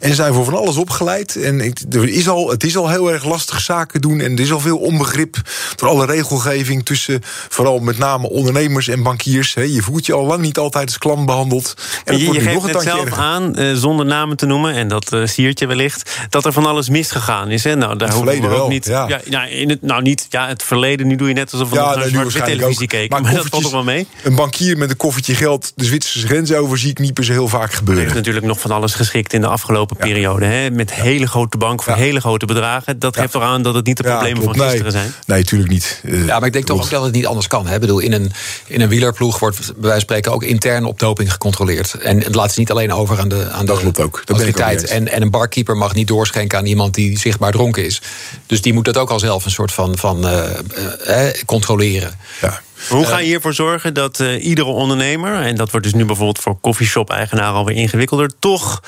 En 0.00 0.08
ze 0.08 0.14
zijn 0.14 0.34
voor 0.34 0.44
van 0.44 0.54
alles 0.54 0.76
opgeleid. 0.76 1.36
En 1.36 1.74
er 1.90 2.08
is 2.08 2.28
al, 2.28 2.50
het 2.50 2.64
is 2.64 2.76
al 2.76 2.88
heel 2.88 3.12
erg 3.12 3.24
lastig 3.24 3.60
zaken 3.60 4.00
doen. 4.00 4.20
En 4.20 4.32
er 4.32 4.40
is 4.40 4.52
al 4.52 4.60
veel 4.60 4.78
onbegrip 4.78 5.36
door 5.76 5.88
alle 5.88 6.06
regelgeving 6.06 6.84
tussen 6.84 7.20
vooral 7.48 7.78
met 7.78 7.98
name 7.98 8.28
ondernemers 8.28 8.88
en 8.88 9.02
bankiers. 9.02 9.52
Je 9.52 9.82
voelt 9.82 10.06
je 10.06 10.12
al 10.12 10.26
lang 10.26 10.40
niet 10.40 10.58
altijd 10.58 10.86
als 10.86 10.98
klant 10.98 11.26
behandeld. 11.26 11.74
En 12.04 12.18
je, 12.18 12.40
geeft 12.40 12.66
net 12.66 12.82
zelf 12.82 13.04
erger. 13.04 13.22
aan, 13.22 13.56
eh, 13.56 13.72
zonder 13.74 14.06
namen 14.06 14.36
te 14.36 14.46
noemen, 14.46 14.74
en 14.74 14.88
dat 14.88 15.12
eh 15.12 15.26
siert 15.26 15.58
je 15.58 15.66
wellicht, 15.66 16.10
dat 16.28 16.44
er 16.44 16.52
van 16.52 16.66
alles 16.66 16.88
misgegaan 17.26 17.50
is. 17.50 17.64
Hè? 17.64 17.74
Nou, 17.76 17.96
daar 17.96 18.08
Het 18.08 18.16
hoeven 18.16 18.34
we 18.34 18.40
verleden 18.40 18.50
ook 18.50 18.56
wel, 18.56 18.68
niet. 18.68 18.86
ja. 18.86 19.20
nou, 19.30 19.48
in 19.50 19.68
het, 19.68 19.82
nou, 19.82 20.02
niet. 20.02 20.26
Ja, 20.28 20.48
het 20.48 20.62
verleden, 20.62 21.06
nu 21.06 21.16
doe 21.16 21.28
je 21.28 21.34
net 21.34 21.52
alsof 21.52 21.70
we 21.70 21.74
nog 21.76 21.84
naar 21.84 21.96
nee, 21.96 22.04
nu 22.04 22.10
zwart-wit 22.10 22.32
waarschijnlijk 22.34 22.60
televisie 22.74 22.98
ook. 22.98 23.08
keken. 23.08 23.22
Maar, 23.22 23.34
dat 23.34 23.46
valt 23.46 23.62
toch 23.62 23.72
wel 23.72 23.84
mee? 23.84 24.06
Een 24.22 24.34
bankier 24.34 24.78
met 24.78 24.90
een 24.90 24.96
koffertje 24.96 25.34
geld 25.34 25.72
de 25.74 25.84
Zwitserse 25.84 26.26
grens 26.26 26.52
over 26.52 26.78
zie 26.78 26.90
ik 26.90 26.98
niet 26.98 27.14
per 27.14 27.24
se 27.24 27.32
heel 27.32 27.48
vaak 27.48 27.70
Er 27.70 27.76
gebeuren. 27.76 28.02
heeft 28.04 28.16
natuurlijk 28.16 28.46
nog 28.46 28.60
van 28.60 28.70
alles 28.70 28.94
geschikt 28.94 29.32
in 29.32 29.40
de 29.40 29.46
afgelopen 29.46 29.96
periode. 29.96 30.44
Hè? 30.46 30.70
Met 30.70 30.92
hele 30.94 31.26
grote 31.26 31.56
banken 31.56 31.84
voor 31.84 31.92
Ja. 31.94 31.98
hele 32.00 32.20
grote 32.20 32.46
bedragen. 32.46 32.98
Dat 32.98 33.16
geeft 33.16 33.32
toch 33.32 33.42
aan 33.42 33.62
dat 33.62 33.74
het 33.74 33.86
niet 33.86 33.96
de 33.96 34.02
problemen 34.02 34.42
van 34.42 34.56
nee. 34.56 34.66
gisteren 34.68 34.92
zijn. 34.92 35.12
Nee, 35.26 35.38
natuurlijk 35.38 35.70
niet. 35.70 36.00
Eh, 36.04 36.26
Ja, 36.26 36.38
maar 36.38 36.46
ik 36.46 36.52
denk 36.52 36.64
toch 36.66 36.82
ook 36.84 36.90
dat 36.90 37.04
het 37.04 37.12
niet 37.14 37.26
anders 37.26 37.46
kan. 37.46 37.66
Hè? 37.66 37.74
Ik 37.74 37.80
bedoel, 37.80 37.98
in 37.98 38.12
een, 38.12 38.32
in 38.66 38.80
een 38.80 38.88
wielerploeg 38.88 39.38
wordt 39.38 39.56
bij 39.58 39.64
wijze 39.74 39.90
van 39.90 40.00
spreken 40.00 40.32
ook 40.32 40.42
intern 40.42 40.84
op 40.84 40.98
doping 40.98 41.32
gecontroleerd. 41.32 41.94
En 41.94 42.18
het 42.22 42.34
laat 42.34 42.52
ze 42.52 42.58
niet 42.58 42.70
alleen 42.70 42.92
over 42.92 43.18
aan 43.18 43.28
de, 43.28 43.50
aan 43.50 43.66
Dat 43.66 43.76
de 43.76 43.82
klopt 43.82 44.00
ook. 44.00 44.22
Dat 44.24 44.36
ben 44.36 44.46
ik 44.46 44.54
ook 44.54 44.60
autoriteit. 44.60 44.90
En, 44.90 45.08
en 45.08 45.22
een 45.22 45.30
barkeeper 45.30 45.76
mag 45.76 45.94
niet 45.94 46.06
doorschenken 46.08 46.58
aan 46.58 46.66
iemand 46.66 46.94
die 46.94 47.11
zichtbaar 47.16 47.52
dronken 47.52 47.84
is. 47.84 48.02
Dus 48.46 48.60
die 48.60 48.72
moet 48.72 48.84
dat 48.84 48.96
ook 48.96 49.10
al 49.10 49.18
zelf 49.18 49.44
een 49.44 49.50
soort 49.50 49.72
van, 49.72 49.98
van 49.98 50.26
eh, 50.26 50.50
eh, 50.50 51.28
eh, 51.28 51.34
controleren. 51.44 52.18
Ja. 52.40 52.60
Hoe 52.88 53.06
ga 53.06 53.18
je 53.18 53.26
hiervoor 53.26 53.54
zorgen 53.54 53.94
dat 53.94 54.20
eh, 54.20 54.44
iedere 54.44 54.68
ondernemer, 54.68 55.42
en 55.42 55.56
dat 55.56 55.70
wordt 55.70 55.86
dus 55.86 55.94
nu 55.94 56.04
bijvoorbeeld 56.04 56.38
voor 56.38 56.60
coffeeshop-eigenaren 56.60 57.54
alweer 57.54 57.76
ingewikkelder, 57.76 58.30
toch 58.38 58.82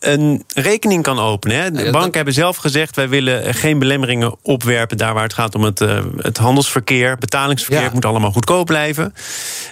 een 0.00 0.44
rekening 0.54 1.02
kan 1.02 1.18
openen? 1.18 1.56
Hè? 1.56 1.70
De 1.70 1.78
Ja, 1.78 1.84
dat- 1.84 1.92
banken 1.92 2.14
hebben 2.14 2.34
zelf 2.34 2.56
gezegd: 2.56 2.96
wij 2.96 3.08
willen 3.08 3.54
geen 3.54 3.78
belemmeringen 3.78 4.34
opwerpen 4.42 4.96
daar 4.96 5.14
waar 5.14 5.22
het 5.22 5.34
gaat 5.34 5.54
om 5.54 5.62
het, 5.62 5.80
eh, 5.80 5.98
het 6.16 6.38
handelsverkeer, 6.38 7.18
betalingsverkeer. 7.18 7.78
Ja. 7.78 7.84
Het 7.84 7.94
moet 7.94 8.04
allemaal 8.04 8.32
goedkoop 8.32 8.66
blijven. 8.66 9.14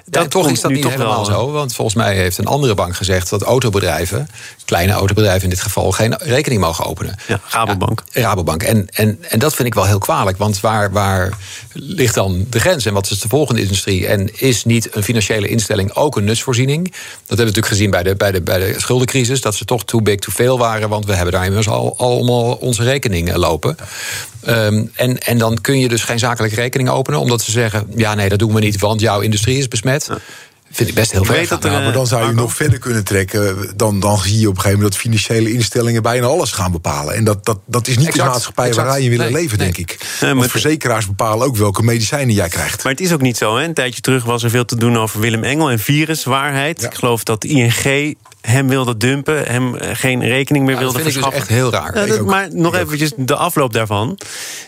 Dat 0.05 0.31
toch 0.31 0.51
is 0.51 0.61
dat 0.61 0.71
niet 0.71 0.83
toch 0.83 0.91
helemaal 0.91 1.15
wel, 1.15 1.25
zo. 1.25 1.51
Want 1.51 1.75
volgens 1.75 1.97
mij 1.97 2.15
heeft 2.17 2.39
een 2.39 2.47
andere 2.47 2.75
bank 2.75 2.97
gezegd 2.97 3.31
dat 3.31 3.43
autobedrijven, 3.43 4.29
kleine 4.65 4.93
autobedrijven 4.93 5.43
in 5.43 5.51
dit 5.51 5.61
geval, 5.61 5.93
geen 5.93 6.17
rekening 6.19 6.61
mogen 6.61 6.85
openen. 6.85 7.15
Ja, 7.27 7.41
Rabobank. 7.49 8.03
Ja, 8.13 8.23
Rabobank. 8.23 8.63
En, 8.63 8.87
en, 8.93 9.19
en 9.29 9.39
dat 9.39 9.55
vind 9.55 9.69
ik 9.69 9.75
wel 9.75 9.85
heel 9.85 9.99
kwalijk. 9.99 10.39
Want 10.39 10.61
waar, 10.61 10.93
waar 10.93 11.33
ligt 11.73 12.15
dan 12.15 12.47
de 12.51 12.61
grens? 12.61 12.85
En 12.85 12.93
wat 12.95 13.11
is 13.11 13.21
de 13.21 13.29
volgende 13.29 13.61
industrie? 13.61 14.07
En 14.07 14.41
is 14.41 14.65
niet 14.65 14.97
een 14.97 15.03
financiële 15.03 15.49
instelling 15.49 15.93
ook 15.95 16.17
een 16.17 16.25
nutsvoorziening? 16.25 16.85
Dat 16.85 16.95
hebben 17.19 17.37
we 17.37 17.45
natuurlijk 17.45 17.67
gezien 17.67 17.91
bij 17.91 18.03
de, 18.03 18.17
bij 18.17 18.33
de, 18.33 18.41
bij 18.41 18.59
de 18.59 18.75
schuldencrisis. 18.77 19.41
Dat 19.41 19.55
ze 19.55 19.65
toch 19.65 19.85
too 19.85 20.01
big 20.19 20.35
to 20.35 20.43
fail 20.43 20.59
waren. 20.59 20.89
Want 20.89 21.05
we 21.07 21.13
hebben 21.15 21.33
daar 21.33 21.45
immers 21.47 21.69
al, 21.69 21.95
allemaal 21.99 22.53
onze 22.55 22.83
rekeningen 22.83 23.39
lopen. 23.39 23.77
Ehm, 24.45 24.85
en, 24.95 25.19
en 25.19 25.39
dan 25.39 25.61
kun 25.61 25.79
je 25.79 25.89
dus 25.89 26.03
geen 26.05 26.19
zakelijke 26.19 26.57
rekening 26.57 26.89
openen. 26.89 27.21
Omdat 27.21 27.43
ze 27.43 27.51
zeggen, 27.51 27.87
ja 27.97 28.15
nee, 28.15 28.29
dat 28.29 28.39
doen 28.39 28.55
we 28.55 28.61
niet. 28.61 28.79
Want 28.81 29.01
jouw 29.01 29.21
industrie 29.21 29.59
is 29.59 29.69
besmet. 29.69 30.11
Vind 30.73 30.89
ik 30.89 30.95
best 30.95 31.13
heel 31.13 31.25
er, 31.25 31.71
Ja, 31.71 31.81
maar 31.81 31.93
dan 31.93 32.07
zou 32.07 32.21
je 32.21 32.27
Marco? 32.27 32.41
nog 32.43 32.55
verder 32.55 32.79
kunnen 32.79 33.05
trekken. 33.05 33.73
Dan, 33.77 34.01
dan 34.01 34.19
zie 34.19 34.39
je 34.39 34.49
op 34.49 34.55
een 34.55 34.61
gegeven 34.61 34.71
moment 34.79 34.93
dat 34.93 35.01
financiële 35.03 35.53
instellingen 35.53 36.03
bijna 36.03 36.27
alles 36.27 36.53
gaan 36.53 36.73
bepalen. 36.73 37.15
En 37.15 37.25
dat, 37.25 37.45
dat, 37.45 37.59
dat 37.67 37.87
is 37.87 37.97
niet 37.97 38.07
Exact, 38.07 38.25
de 38.27 38.31
maatschappij 38.33 38.73
waarin 38.75 39.05
je 39.05 39.11
willen 39.11 39.33
Nee, 39.33 39.43
leven, 39.43 39.59
nee. 39.59 39.73
denk 39.73 39.91
ik. 39.91 40.07
maar- 40.21 40.35
Want 40.35 40.51
verzekeraars 40.51 41.07
bepalen 41.07 41.47
ook 41.47 41.57
welke 41.57 41.83
medicijnen 41.83 42.35
jij 42.35 42.49
krijgt. 42.49 42.83
Maar 42.83 42.93
het 42.93 43.01
is 43.01 43.13
ook 43.13 43.21
niet 43.21 43.37
zo. 43.37 43.57
Hè? 43.57 43.65
Een 43.65 43.75
tijdje 43.75 44.01
terug 44.01 44.25
was 44.25 44.43
er 44.43 44.51
veel 44.51 44.65
te 44.65 44.77
doen 44.77 44.99
over 44.99 45.21
Willem 45.21 45.45
Engel 45.45 45.71
en 45.71 45.79
viruswaarheid. 45.79 46.81
Ja. 46.81 46.87
Ik 46.87 46.95
geloof 46.95 47.23
dat 47.25 47.45
ING 47.45 48.17
hem 48.41 48.69
wilde 48.69 48.97
dumpen, 48.97 49.45
hem 49.47 49.75
geen 49.79 50.21
rekening 50.25 50.65
meer 50.65 50.75
Ja, 50.75 50.81
wilde 50.81 50.95
dat 51.03 51.03
vind 51.03 51.17
ik 51.17 51.23
dus 51.23 51.31
verschaffen. 51.33 51.41
echt 51.41 51.49
heel 51.49 51.71
raar. 51.71 52.07
Ja, 52.09 52.17
dat- 52.17 52.27
maar 52.27 52.49
nog 52.55 52.75
eventjes 52.77 53.13
de 53.17 53.37
afloop 53.37 53.73
daarvan. 53.73 54.19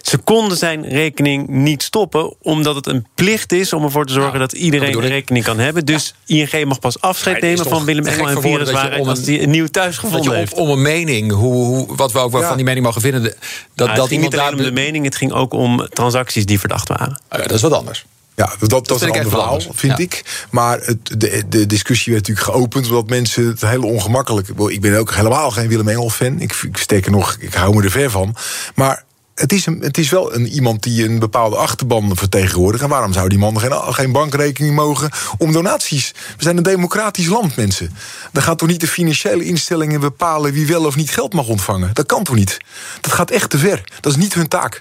Ze 0.02 0.18
konden 0.18 0.56
zijn 0.56 0.88
rekening 0.88 1.48
niet 1.48 1.82
stoppen, 1.82 2.34
omdat 2.42 2.74
het 2.74 2.86
een 2.86 3.06
plicht 3.14 3.52
is 3.52 3.72
om 3.72 3.84
ervoor 3.84 4.06
te 4.06 4.12
zorgen 4.12 4.32
Ja, 4.32 4.38
dat 4.38 4.50
dat 4.50 4.58
iedereen 4.60 4.94
een 4.94 5.00
rekening 5.08 5.44
kan 5.44 5.58
hebben. 5.58 5.84
Dus 5.84 6.14
ING 6.26 6.64
mag 6.64 6.78
pas 6.78 7.00
afscheid 7.00 7.40
nemen 7.40 7.64
van 7.66 7.84
Willem 7.84 8.06
Engel 8.06 8.28
en 8.28 8.34
dat 8.34 8.98
om 8.98 9.08
als 9.08 9.18
een- 9.18 9.24
hij 9.34 9.42
een 9.42 9.50
nieuw 9.50 9.66
thuis 9.66 9.96
Dat 9.96 10.04
gevonden 10.04 10.34
heeft. 10.36 10.52
op, 10.52 10.58
om 10.58 10.70
een 10.70 10.82
mening, 10.82 11.32
hoe, 11.32 11.64
hoe, 11.66 11.96
wat 11.96 12.12
we 12.12 12.18
ook 12.18 12.32
wel 12.32 12.42
van 12.42 12.56
die 12.56 12.64
mening 12.64 12.84
mogen 12.84 13.00
vinden, 13.00 13.22
de- 13.22 13.28
dat, 13.28 13.38
Nou, 13.74 13.88
het 13.88 13.98
dat 13.98 14.08
ging 14.08 14.10
iemand 14.10 14.32
niet 14.32 14.40
alleen 14.42 14.56
daar. 14.56 14.66
om 14.68 14.74
de 14.74 14.80
mening, 14.82 15.04
het 15.04 15.16
ging 15.16 15.32
ook 15.32 15.52
om 15.52 15.88
transacties 15.88 16.46
die 16.46 16.58
verdacht 16.60 16.88
waren. 16.88 17.20
Ah, 17.28 17.38
ja, 17.40 17.46
dat 17.46 17.56
is 17.56 17.62
wat 17.62 17.72
anders. 17.72 18.04
Ja, 18.40 18.52
dat, 18.59 18.87
dat, 18.87 18.90
is 18.90 19.02
een 19.02 19.11
ander 19.11 19.30
verhaal, 19.30 19.49
anders. 19.49 19.68
vind 19.73 19.99
Ja. 19.99 20.04
ik. 20.04 20.44
Maar 20.50 20.78
het, 20.78 21.20
de, 21.20 21.42
de 21.49 21.66
discussie 21.66 22.12
werd 22.12 22.28
natuurlijk 22.28 22.56
geopend... 22.56 22.87
omdat 22.87 23.09
mensen 23.09 23.47
het 23.47 23.61
heel 23.61 23.82
ongemakkelijk... 23.82 24.49
Ik 24.66 24.80
ben 24.80 24.99
ook 24.99 25.14
helemaal 25.14 25.50
geen 25.50 25.68
Willem 25.68 25.88
Engel-fan. 25.88 26.40
Ik, 26.40 26.52
ik 26.52 26.76
sterker 26.76 27.11
nog, 27.11 27.37
ik 27.38 27.54
hou 27.54 27.75
me 27.75 27.82
er 27.82 27.90
ver 27.90 28.11
van. 28.11 28.37
Maar 28.75 29.04
het 29.35 29.52
is, 29.52 29.66
een, 29.66 29.80
het 29.80 29.99
is 29.99 30.11
wel 30.11 30.35
een, 30.35 30.47
iemand 30.47 30.82
die 30.82 31.04
een 31.04 31.18
bepaalde 31.18 31.56
achterban 31.56 32.16
vertegenwoordigt. 32.16 32.82
En 32.82 32.88
waarom 32.88 33.12
zou 33.12 33.28
die 33.28 33.38
man 33.38 33.61
geen, 33.61 33.73
geen 33.73 34.12
bankrekening 34.12 34.75
mogen 34.75 35.11
om 35.38 35.52
donaties? 35.52 36.12
We 36.37 36.42
zijn 36.42 36.56
een 36.56 36.62
democratisch 36.62 37.26
land, 37.26 37.56
mensen. 37.56 37.97
Dan 38.32 38.42
gaat 38.42 38.59
toch 38.59 38.68
niet 38.68 38.80
de 38.80 38.88
financiële 38.88 39.44
instellingen 39.44 40.00
bepalen... 40.00 40.52
wie 40.52 40.66
wel 40.66 40.85
of 40.85 40.97
niet 40.97 41.11
geld 41.11 41.32
mag 41.32 41.47
ontvangen? 41.47 41.90
Dat 41.92 42.06
kan 42.06 42.25
toch 42.25 42.35
niet? 42.35 42.56
Dat 43.00 43.12
gaat 43.12 43.30
echt 43.30 43.50
te 43.50 43.59
ver. 43.59 43.85
Dat 44.00 44.12
is 44.12 44.18
niet 44.18 44.35
hun 44.35 44.49
taak. 44.49 44.80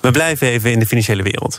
We 0.00 0.10
blijven 0.10 0.48
even 0.48 0.72
in 0.72 0.78
de 0.78 0.86
financiële 0.86 1.22
wereld. 1.22 1.58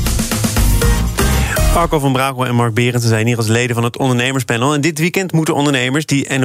Arco 1.75 1.99
van 1.99 2.13
Brakel 2.13 2.45
en 2.45 2.55
Mark 2.55 2.73
Berendsen 2.73 3.09
zijn 3.09 3.27
hier 3.27 3.37
als 3.37 3.47
leden 3.47 3.75
van 3.75 3.83
het 3.83 3.97
ondernemerspanel. 3.97 4.73
En 4.73 4.81
dit 4.81 4.99
weekend 4.99 5.31
moeten 5.31 5.53
ondernemers 5.53 6.05
die 6.05 6.39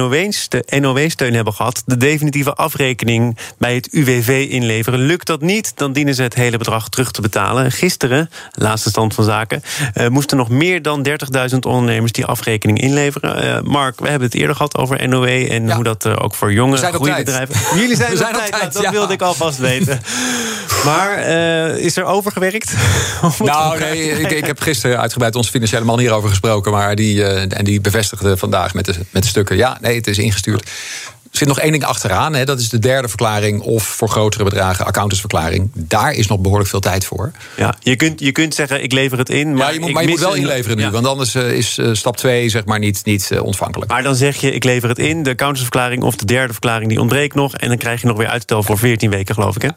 NOW-steun 0.69 1.33
hebben 1.33 1.53
gehad... 1.53 1.83
de 1.85 1.97
definitieve 1.97 2.53
afrekening 2.53 3.37
bij 3.57 3.75
het 3.75 3.87
UWV 3.91 4.47
inleveren. 4.49 4.99
Lukt 4.99 5.27
dat 5.27 5.41
niet, 5.41 5.71
dan 5.75 5.93
dienen 5.93 6.15
ze 6.15 6.21
het 6.21 6.33
hele 6.33 6.57
bedrag 6.57 6.89
terug 6.89 7.11
te 7.11 7.21
betalen. 7.21 7.71
Gisteren, 7.71 8.29
laatste 8.51 8.89
stand 8.89 9.13
van 9.13 9.23
zaken... 9.23 9.63
eh, 9.93 10.07
moesten 10.07 10.37
nog 10.37 10.49
meer 10.49 10.81
dan 10.81 11.07
30.000 11.53 11.57
ondernemers 11.59 12.11
die 12.11 12.25
afrekening 12.25 12.81
inleveren. 12.81 13.55
Eh, 13.55 13.61
Mark, 13.61 13.99
we 13.99 14.09
hebben 14.09 14.27
het 14.27 14.37
eerder 14.37 14.55
gehad 14.55 14.77
over 14.77 15.07
NOW... 15.09 15.25
en 15.25 15.67
Ja. 15.67 15.75
hoe 15.75 15.83
dat 15.83 16.05
eh, 16.05 16.13
ook 16.21 16.35
voor 16.35 16.53
jonge 16.53 16.77
groeibedrijven... 16.77 17.55
Jullie 17.81 17.95
zijn, 17.95 18.11
We 18.11 18.17
zijn 18.17 18.35
op 18.35 18.39
tijd, 18.39 18.51
tijd, 18.51 18.73
dat 18.73 18.83
ja. 18.83 18.91
wilde 18.91 19.13
ik 19.13 19.21
alvast 19.21 19.57
weten. 19.57 20.01
Maar 20.85 21.11
eh, 21.17 21.77
is 21.77 21.97
er 21.97 22.03
overgewerkt? 22.03 22.73
Nou, 23.39 23.79
nee, 23.79 24.11
ik, 24.11 24.31
ik 24.31 24.45
heb 24.45 24.59
gisteren 24.59 24.99
uitgebreid 25.23 25.35
onze 25.35 25.51
financiële 25.51 25.85
man 25.85 25.99
hierover 25.99 26.29
gesproken. 26.29 26.71
Maar 26.71 26.95
die, 26.95 27.23
eh, 27.23 27.57
en 27.57 27.65
die 27.65 27.81
bevestigde 27.81 28.37
vandaag 28.37 28.73
met 28.73 28.85
de, 28.85 28.93
met 29.09 29.23
de 29.23 29.29
stukken. 29.29 29.57
Ja, 29.57 29.77
nee, 29.81 29.95
het 29.95 30.07
is 30.07 30.17
ingestuurd. 30.17 30.69
Er 31.31 31.37
zit 31.37 31.47
nog 31.47 31.59
één 31.59 31.71
ding 31.71 31.83
achteraan. 31.83 32.35
Hè, 32.35 32.45
dat 32.45 32.59
is 32.59 32.69
de 32.69 32.79
derde 32.79 33.07
verklaring. 33.07 33.61
Of 33.61 33.83
voor 33.83 34.09
grotere 34.09 34.43
bedragen, 34.43 34.85
accountantsverklaring. 34.85 35.71
Daar 35.73 36.13
is 36.13 36.27
nog 36.27 36.39
behoorlijk 36.39 36.69
veel 36.69 36.79
tijd 36.79 37.05
voor. 37.05 37.31
Ja, 37.57 37.75
je 37.79 37.95
kunt, 37.95 38.19
je 38.19 38.31
kunt 38.31 38.55
zeggen, 38.55 38.83
ik 38.83 38.91
lever 38.91 39.17
het 39.17 39.29
in. 39.29 39.53
Maar, 39.53 39.67
ja, 39.67 39.73
je 39.73 39.79
moet, 39.79 39.91
maar 39.91 40.03
je 40.03 40.09
moet 40.09 40.19
wel 40.19 40.33
inleveren 40.33 40.77
nu. 40.77 40.83
Ja. 40.83 40.91
Want 40.91 41.05
anders 41.05 41.35
eh, 41.35 41.51
is 41.51 41.77
eh, 41.77 41.89
stap 41.93 42.17
2 42.17 42.49
zeg 42.49 42.65
maar 42.65 42.79
niet, 42.79 43.05
niet 43.05 43.31
ontvankelijk. 43.41 43.91
Maar 43.91 44.03
dan 44.03 44.15
zeg 44.15 44.35
je, 44.35 44.51
ik 44.51 44.63
lever 44.63 44.89
het 44.89 44.99
in. 44.99 45.23
De 45.23 45.29
accountantsverklaring 45.29 46.03
of 46.03 46.15
de 46.15 46.25
derde 46.25 46.53
verklaring 46.53 46.89
die 46.89 46.99
ontbreekt 46.99 47.35
nog. 47.35 47.55
En 47.55 47.67
dan 47.67 47.77
krijg 47.77 48.01
je 48.01 48.07
nog 48.07 48.17
weer 48.17 48.27
uitstel 48.27 48.63
voor 48.63 48.77
14 48.77 49.09
weken, 49.09 49.35
geloof 49.35 49.55
ik. 49.55 49.61
Hè? 49.61 49.69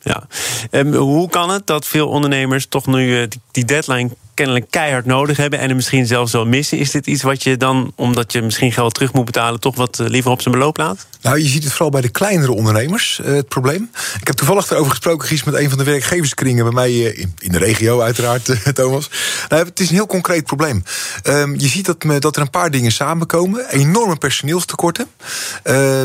Ja. 0.00 0.26
Ehm, 0.70 0.94
hoe 0.94 1.28
kan 1.28 1.50
het 1.50 1.66
dat 1.66 1.86
veel 1.86 2.08
ondernemers 2.08 2.66
toch 2.66 2.86
nu 2.86 3.28
die, 3.28 3.40
die 3.50 3.64
deadline 3.64 4.10
kennelijk 4.36 4.70
keihard 4.70 5.06
nodig 5.06 5.36
hebben... 5.36 5.58
en 5.58 5.66
hem 5.66 5.76
misschien 5.76 6.06
zelfs 6.06 6.32
wel 6.32 6.46
missen? 6.46 6.78
Is 6.78 6.90
dit 6.90 7.06
iets 7.06 7.22
wat 7.22 7.42
je 7.42 7.56
dan, 7.56 7.92
omdat 7.94 8.32
je 8.32 8.42
misschien 8.42 8.72
geld 8.72 8.94
terug 8.94 9.12
moet 9.12 9.24
betalen... 9.24 9.60
toch 9.60 9.76
wat 9.76 9.98
eh, 9.98 10.06
liever 10.06 10.30
op 10.30 10.42
zijn 10.42 10.54
beloop 10.54 10.76
laat? 10.76 11.06
Nou, 11.20 11.38
je 11.38 11.48
ziet 11.48 11.62
het 11.62 11.72
vooral 11.72 11.90
bij 11.90 12.00
de 12.00 12.08
kleinere 12.08 12.52
ondernemers, 12.52 13.20
eh, 13.20 13.34
het 13.34 13.48
probleem. 13.48 13.90
Ik 14.20 14.26
heb 14.26 14.36
toevallig 14.36 14.70
erover 14.70 14.90
gesproken, 14.90 15.28
Gies, 15.28 15.44
met 15.44 15.54
een 15.54 15.68
van 15.68 15.78
de 15.78 15.84
werkgeverskringen 15.84 16.64
bij 16.64 16.72
mij 16.72 16.90
eh, 16.90 17.26
in, 17.38 17.52
de 17.52 17.58
regio, 17.58 18.00
uiteraard, 18.00 18.56
Thomas. 18.74 19.10
Nou, 19.48 19.64
het 19.64 19.80
is 19.80 19.88
een 19.88 19.94
heel 19.94 20.06
concreet 20.06 20.44
probleem. 20.44 20.82
Ehm, 21.22 21.54
je 21.54 21.68
ziet 21.68 21.86
dat, 21.86 22.04
dat 22.18 22.36
er 22.36 22.42
een 22.42 22.50
paar 22.50 22.70
dingen 22.70 22.92
samenkomen. 22.92 23.68
Enorme 23.70 24.16
personeelstekorten. 24.16 25.06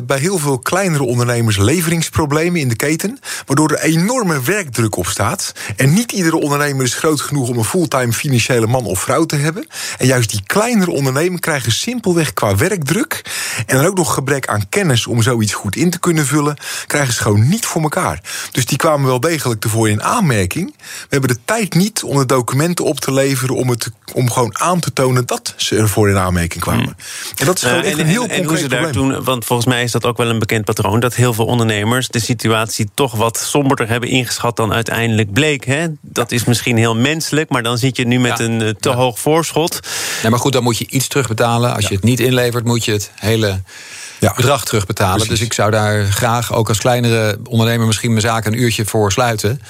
Bij 0.04 0.20
heel 0.20 0.38
veel 0.38 0.60
kleinere 0.60 1.04
ondernemers 1.04 1.58
leveringsproblemen 1.58 2.60
in 2.60 2.68
de 2.68 2.76
keten. 2.76 3.20
Waardoor 3.46 3.72
er 3.72 3.80
enorme 3.80 4.42
werkdruk 4.42 4.96
op 4.96 5.08
staat. 5.08 5.52
En 5.76 5.94
niet 5.94 6.12
iedere 6.12 6.38
ondernemer 6.38 6.86
is 6.86 6.96
groot 6.96 7.22
genoeg 7.22 7.50
om 7.50 7.58
een 7.58 7.64
fulltime 7.64 8.14
financiële 8.22 8.68
man 8.68 8.86
of 8.86 9.00
vrouw 9.00 9.26
te 9.26 9.36
hebben. 9.36 9.68
En 9.98 10.08
juist 10.08 10.30
die 10.30 10.42
kleinere 10.46 10.92
ondernemers 10.92 11.42
krijgen 11.42 11.72
simpelweg 11.72 12.34
qua 12.34 12.56
werkdruk. 12.56 13.22
En 13.66 13.78
dan 13.78 13.86
ook 13.86 13.98
nog 13.98 14.14
gebrek 14.14 14.48
aan 14.48 14.70
kennis 14.70 15.08
om 15.08 15.22
zoiets 15.22 15.54
goed 15.54 15.76
in 15.76 15.90
te 15.90 16.00
kunnen 16.00 16.26
vullen. 16.26 16.58
Krijgen 16.88 17.14
ze 17.14 17.22
gewoon 17.22 17.48
niet 17.48 17.66
voor 17.66 17.82
elkaar. 17.82 18.22
Dus 18.52 18.66
die 18.66 18.78
kwamen 18.78 19.08
wel 19.08 19.20
degelijk 19.20 19.64
ervoor 19.64 19.90
in 19.90 20.04
aanmerking. 20.04 20.74
We 20.78 21.08
hebben 21.10 21.30
de 21.30 21.40
tijd 21.46 21.74
niet 21.74 22.04
om 22.04 22.18
de 22.18 22.26
documenten 22.26 22.86
op 22.86 23.00
te 23.00 23.14
leveren. 23.14 23.56
om, 23.56 23.70
het, 23.70 23.92
om 24.14 24.32
gewoon 24.32 24.60
aan 24.60 24.80
te 24.80 24.94
tonen 24.94 25.26
dat 25.26 25.54
ze 25.56 25.76
ervoor 25.76 26.10
in 26.10 26.18
aanmerking 26.18 26.64
kwamen. 26.64 26.98
En 27.36 27.46
dat 27.46 27.56
is 27.56 27.62
gewoon 27.62 27.78
Nou, 27.78 27.88
echt 27.88 27.98
en, 27.98 28.06
een 28.06 28.12
heel 28.12 28.24
en, 28.24 28.30
en 28.30 28.44
hoe 28.44 28.58
ze 28.58 28.68
daar 28.68 28.82
probleem. 28.82 29.12
toen, 29.12 29.24
want 29.24 29.46
volgens 29.46 29.68
mij 29.68 29.84
is 29.84 29.92
dat 29.92 30.06
ook 30.06 30.18
wel 30.18 30.30
een 30.30 30.40
bekend 30.40 30.66
patroon... 30.66 31.00
dat 31.00 31.16
heel 31.16 31.34
veel 31.34 31.46
ondernemers 31.46 32.08
de 32.08 32.20
situatie 32.20 32.90
toch 32.94 33.16
wat 33.16 33.38
somberder 33.38 33.88
hebben 33.88 34.10
ingeschat... 34.10 34.56
dan 34.56 34.74
uiteindelijk 34.74 35.34
bleek. 35.34 35.66
Hè? 35.66 35.88
Dat 36.02 36.32
is 36.32 36.46
misschien 36.46 36.78
heel 36.78 36.96
menselijk, 36.96 37.50
maar 37.50 37.64
dan 37.64 37.78
zit 37.78 37.98
je 37.98 38.06
nu 38.12 38.20
met 38.20 38.38
Ja. 38.38 38.44
een 38.46 38.62
eh, 38.62 38.70
te 38.80 38.90
Ja. 38.90 38.96
hoog 38.96 39.20
voorschot. 39.20 39.80
Nee, 40.22 40.32
maar 40.32 40.40
goed, 40.40 40.54
dan 40.54 40.64
moet 40.64 40.78
je 40.78 40.86
iets 40.90 41.08
terugbetalen. 41.08 41.76
Als 41.76 41.88
je 41.88 41.94
het 41.96 42.04
niet 42.04 42.20
inlevert, 42.20 42.66
moet 42.66 42.86
je 42.86 42.92
het 42.92 43.12
hele 43.16 43.62
Ja. 44.20 44.34
bedrag 44.36 44.66
terugbetalen. 44.66 45.16
Precies. 45.16 45.30
Dus 45.38 45.42
ik 45.46 45.54
zou 45.54 45.72
daar 45.72 46.06
graag 46.06 46.54
ook 46.54 46.68
als 46.70 46.78
kleinere 46.80 47.38
ondernemer 47.50 47.86
misschien 47.88 48.10
mijn 48.10 48.22
zaak 48.22 48.46
een 48.46 48.62
uurtje 48.62 48.86
voor 48.86 49.12
sluiten. 49.12 49.62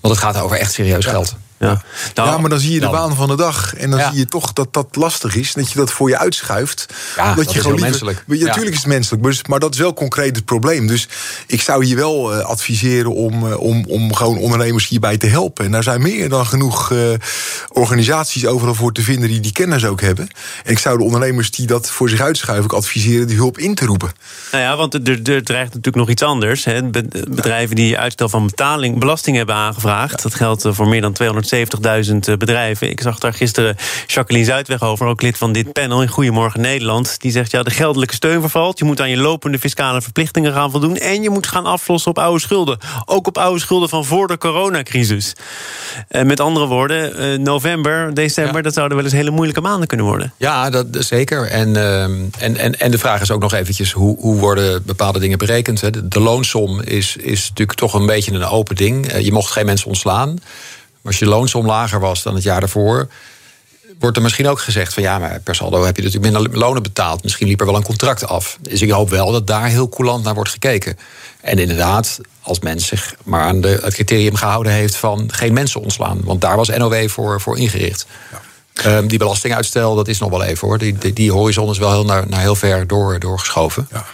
Want 0.00 0.14
het 0.14 0.24
gaat 0.24 0.36
over 0.42 0.56
echt 0.56 0.72
serieus 0.72 1.04
geld. 1.04 1.34
Ja. 1.58 1.82
Nou, 2.14 2.28
ja, 2.30 2.38
maar 2.38 2.50
dan 2.50 2.60
zie 2.60 2.72
je 2.72 2.80
de 2.80 2.84
dan. 2.84 2.92
waan 2.94 3.14
van 3.16 3.28
de 3.28 3.36
dag. 3.36 3.74
En 3.74 3.90
dan 3.90 3.98
Ja. 3.98 4.08
zie 4.10 4.18
je 4.18 4.26
toch 4.26 4.52
dat 4.52 4.72
dat 4.74 4.86
lastig 4.96 5.36
is. 5.36 5.52
Dat 5.52 5.70
je 5.72 5.78
dat 5.78 5.92
voor 5.92 6.08
je 6.08 6.18
uitschuift. 6.18 6.86
Ja, 7.16 7.22
Omdat 7.22 7.36
dat 7.44 7.52
je 7.52 7.58
is 7.58 7.64
gewoon 7.64 7.80
menselijk. 7.80 8.24
Ja. 8.26 8.44
Natuurlijk 8.46 8.74
is 8.76 8.82
het 8.82 8.86
menselijk. 8.92 9.22
Maar, 9.22 9.30
dus- 9.30 9.42
maar 9.46 9.58
dat 9.58 9.74
is 9.74 9.80
wel 9.80 9.94
concreet 9.94 10.36
het 10.36 10.44
probleem. 10.44 10.86
Dus 10.86 11.08
ik 11.46 11.60
zou 11.62 11.84
hier 11.84 11.96
wel 11.96 12.34
eh, 12.34 12.44
adviseren 12.44 13.14
om, 13.14 13.46
eh, 13.50 13.60
om, 13.60 13.84
om 13.88 14.14
gewoon 14.14 14.38
ondernemers 14.38 14.88
hierbij 14.88 15.16
te 15.16 15.26
helpen. 15.26 15.64
En 15.64 15.70
daar 15.70 15.82
zijn 15.82 16.02
meer 16.02 16.28
dan 16.28 16.46
genoeg 16.46 16.92
eh, 16.92 16.98
organisaties 17.72 18.46
overal 18.46 18.74
voor 18.74 18.92
te 18.92 19.02
vinden 19.02 19.28
die 19.28 19.40
die 19.40 19.52
kennis 19.52 19.84
ook 19.84 20.00
hebben. 20.00 20.28
En 20.64 20.72
ik 20.72 20.78
zou 20.78 20.98
de 20.98 21.04
ondernemers 21.04 21.50
die 21.50 21.66
dat 21.66 21.90
voor 21.90 22.08
zich 22.08 22.20
uitschuiven 22.20 22.64
ook 22.70 22.72
adviseren 22.78 23.26
die 23.26 23.36
hulp 23.36 23.58
in 23.58 23.74
te 23.74 23.84
roepen. 23.86 24.12
Nou 24.52 24.64
ja, 24.64 24.76
want 24.76 24.94
er, 24.94 25.02
er 25.08 25.42
dreigt 25.44 25.68
natuurlijk 25.68 25.96
nog 25.96 26.08
iets 26.08 26.22
anders. 26.22 26.64
Hè. 26.64 26.82
Be- 26.84 27.24
Bedrijven 27.28 27.76
die 27.76 27.98
uitstel 27.98 28.28
van 28.28 28.46
betaling, 28.46 28.98
belasting 28.98 29.36
hebben 29.36 29.54
aangevraagd. 29.54 30.22
Dat 30.22 30.34
geldt 30.34 30.64
voor 30.68 30.88
meer 30.88 31.00
dan 31.00 31.12
270.000 31.54 32.16
bedrijven. 32.38 32.90
Ik 32.90 33.00
zag 33.00 33.18
daar 33.18 33.34
gisteren 33.34 33.76
Jacqueline 34.06 34.46
Zuidweg 34.46 34.82
over, 34.82 35.06
ook 35.06 35.22
lid 35.22 35.38
van 35.38 35.52
dit 35.52 35.72
panel 35.72 36.02
in 36.02 36.08
Goedemorgen 36.08 36.60
Nederland. 36.60 37.20
Die 37.20 37.30
zegt, 37.30 37.50
ja, 37.50 37.62
de 37.62 37.70
geldelijke 37.70 38.14
steun 38.14 38.40
vervalt. 38.40 38.78
Je 38.78 38.84
moet 38.84 39.00
aan 39.00 39.10
je 39.10 39.16
lopende 39.16 39.58
fiscale 39.58 40.02
verplichtingen 40.02 40.52
gaan 40.52 40.70
voldoen. 40.70 40.96
En 40.96 41.22
je 41.22 41.30
moet 41.30 41.46
gaan 41.46 41.66
aflossen 41.66 42.10
op 42.10 42.18
oude 42.18 42.40
schulden. 42.40 42.78
Ook 43.04 43.26
op 43.26 43.38
oude 43.38 43.60
schulden 43.60 43.88
van 43.88 44.04
voor 44.04 44.26
de 44.26 44.38
coronacrisis. 44.38 45.32
Eh, 46.08 46.22
met 46.22 46.40
andere 46.40 46.66
woorden, 46.66 47.16
eh, 47.16 47.38
november, 47.38 48.14
december... 48.14 48.56
Ja. 48.56 48.62
dat 48.62 48.74
zouden 48.74 48.96
wel 48.96 49.06
eens 49.06 49.14
hele 49.14 49.30
moeilijke 49.30 49.60
maanden 49.60 49.88
kunnen 49.88 50.06
worden. 50.06 50.32
Ja, 50.36 50.70
dat 50.70 50.86
zeker. 50.90 51.46
En, 51.46 51.76
en, 52.38 52.56
en, 52.56 52.78
en 52.78 52.90
de 52.90 52.98
vraag 52.98 53.20
is 53.20 53.30
ook 53.30 53.40
nog 53.40 53.52
eventjes... 53.52 53.92
hoe, 53.92 54.16
hoe 54.20 54.38
worden 54.38 54.82
bepaalde 54.84 55.18
dingen 55.18 55.38
berekend? 55.38 55.80
Hè? 55.80 55.90
De, 55.90 56.08
de 56.08 56.20
loonsom 56.20 56.80
is, 56.80 57.16
is 57.16 57.48
natuurlijk 57.48 57.78
toch 57.78 57.94
een 57.94 58.06
beetje 58.06 58.32
een 58.32 58.44
open 58.44 58.76
ding. 58.76 59.06
Eh, 59.06 59.24
je 59.24 59.32
mocht 59.32 59.52
geen 59.52 59.66
mensen 59.66 59.88
ontslaan. 59.88 60.38
Maar 61.06 61.14
als 61.14 61.24
je 61.24 61.30
loonsom 61.30 61.66
lager 61.66 62.00
was 62.00 62.22
dan 62.22 62.34
het 62.34 62.42
jaar 62.42 62.60
daarvoor... 62.60 63.08
wordt 63.98 64.16
er 64.16 64.22
misschien 64.22 64.48
ook 64.48 64.60
gezegd 64.60 64.94
van... 64.94 65.02
ja, 65.02 65.18
maar 65.18 65.40
per 65.40 65.54
saldo 65.54 65.84
heb 65.84 65.96
je 65.96 66.02
natuurlijk 66.02 66.32
minder 66.32 66.58
lonen 66.58 66.82
betaald. 66.82 67.22
Misschien 67.22 67.48
liep 67.48 67.60
er 67.60 67.66
wel 67.66 67.76
een 67.76 67.82
contract 67.82 68.26
af. 68.26 68.58
Dus 68.60 68.82
ik 68.82 68.90
hoop 68.90 69.10
wel 69.10 69.32
dat 69.32 69.46
daar 69.46 69.66
heel 69.66 69.88
coulant 69.88 70.24
naar 70.24 70.34
wordt 70.34 70.50
gekeken. 70.50 70.98
En 71.40 71.58
inderdaad, 71.58 72.20
als 72.40 72.60
men 72.60 72.80
zich 72.80 73.14
maar 73.24 73.42
aan 73.42 73.60
de, 73.60 73.78
het 73.82 73.94
criterium 73.94 74.34
gehouden 74.34 74.72
heeft... 74.72 74.96
van 74.96 75.32
geen 75.32 75.52
mensen 75.52 75.80
ontslaan. 75.80 76.20
Want 76.24 76.40
daar 76.40 76.56
was 76.56 76.68
NOW 76.68 77.08
voor, 77.08 77.40
voor 77.40 77.58
ingericht. 77.58 78.06
Ehm, 78.72 79.06
die 79.06 79.18
belastinguitstel, 79.18 79.94
dat 79.94 80.08
is 80.08 80.18
nog 80.18 80.30
wel 80.30 80.42
even 80.42 80.68
hoor. 80.68 80.78
Die, 80.78 80.98
die, 80.98 81.12
die 81.12 81.32
horizon 81.32 81.70
is 81.70 81.78
wel 81.78 81.92
heel 81.92 82.04
naar, 82.04 82.28
naar 82.28 82.40
heel 82.40 82.54
ver 82.54 82.86
door, 82.86 83.18
doorgeschoven. 83.18 83.88
Ja. 83.92 84.04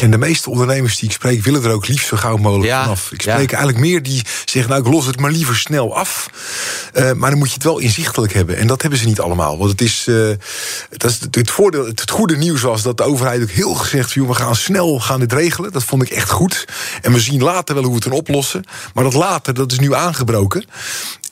En 0.00 0.10
de 0.10 0.18
meeste 0.18 0.50
ondernemers 0.50 0.96
die 0.96 1.08
ik 1.08 1.14
spreek 1.14 1.44
willen 1.44 1.64
er 1.64 1.70
ook 1.70 1.86
liefst 1.86 2.08
zo 2.08 2.16
gauw 2.16 2.36
mogelijk 2.36 2.68
Ja, 2.68 2.82
vanaf. 2.82 3.12
Ik 3.12 3.22
ja. 3.22 3.32
spreek 3.32 3.52
eigenlijk 3.52 3.84
meer 3.84 4.02
die 4.02 4.22
zeggen, 4.44 4.70
nou 4.72 4.86
ik 4.86 4.92
los 4.92 5.06
het 5.06 5.20
maar 5.20 5.30
liever 5.30 5.56
snel 5.56 5.96
af. 5.96 6.30
Eh, 6.92 7.12
maar 7.12 7.30
dan 7.30 7.38
moet 7.38 7.48
je 7.48 7.54
het 7.54 7.62
wel 7.62 7.78
inzichtelijk 7.78 8.32
hebben. 8.32 8.56
En 8.56 8.66
dat 8.66 8.80
hebben 8.82 8.98
ze 8.98 9.06
niet 9.06 9.20
allemaal. 9.20 9.58
Want 9.58 9.70
het 9.70 9.80
is, 9.80 10.04
eh, 10.08 10.14
dat 10.96 11.10
is 11.10 11.18
het, 11.30 11.50
voordeel, 11.50 11.86
het, 11.86 12.10
goede 12.10 12.36
nieuws 12.36 12.60
was 12.60 12.82
dat 12.82 12.96
de 12.96 13.02
overheid 13.02 13.42
ook 13.42 13.50
heel 13.50 13.74
gezegd, 13.74 14.12
joh, 14.12 14.28
we 14.28 14.34
gaan 14.34 14.56
snel 14.56 15.00
gaan 15.00 15.20
dit 15.20 15.32
regelen. 15.32 15.72
Dat 15.72 15.84
vond 15.84 16.02
ik 16.02 16.10
echt 16.10 16.30
goed. 16.30 16.64
En 17.02 17.12
we 17.12 17.20
zien 17.20 17.42
later 17.42 17.74
wel 17.74 17.84
hoe 17.84 17.92
we 17.92 17.98
het 17.98 18.08
dan 18.08 18.18
oplossen. 18.18 18.64
Maar 18.94 19.04
dat 19.04 19.14
later, 19.14 19.54
dat 19.54 19.72
is 19.72 19.78
nu 19.78 19.94
aangebroken. 19.94 20.64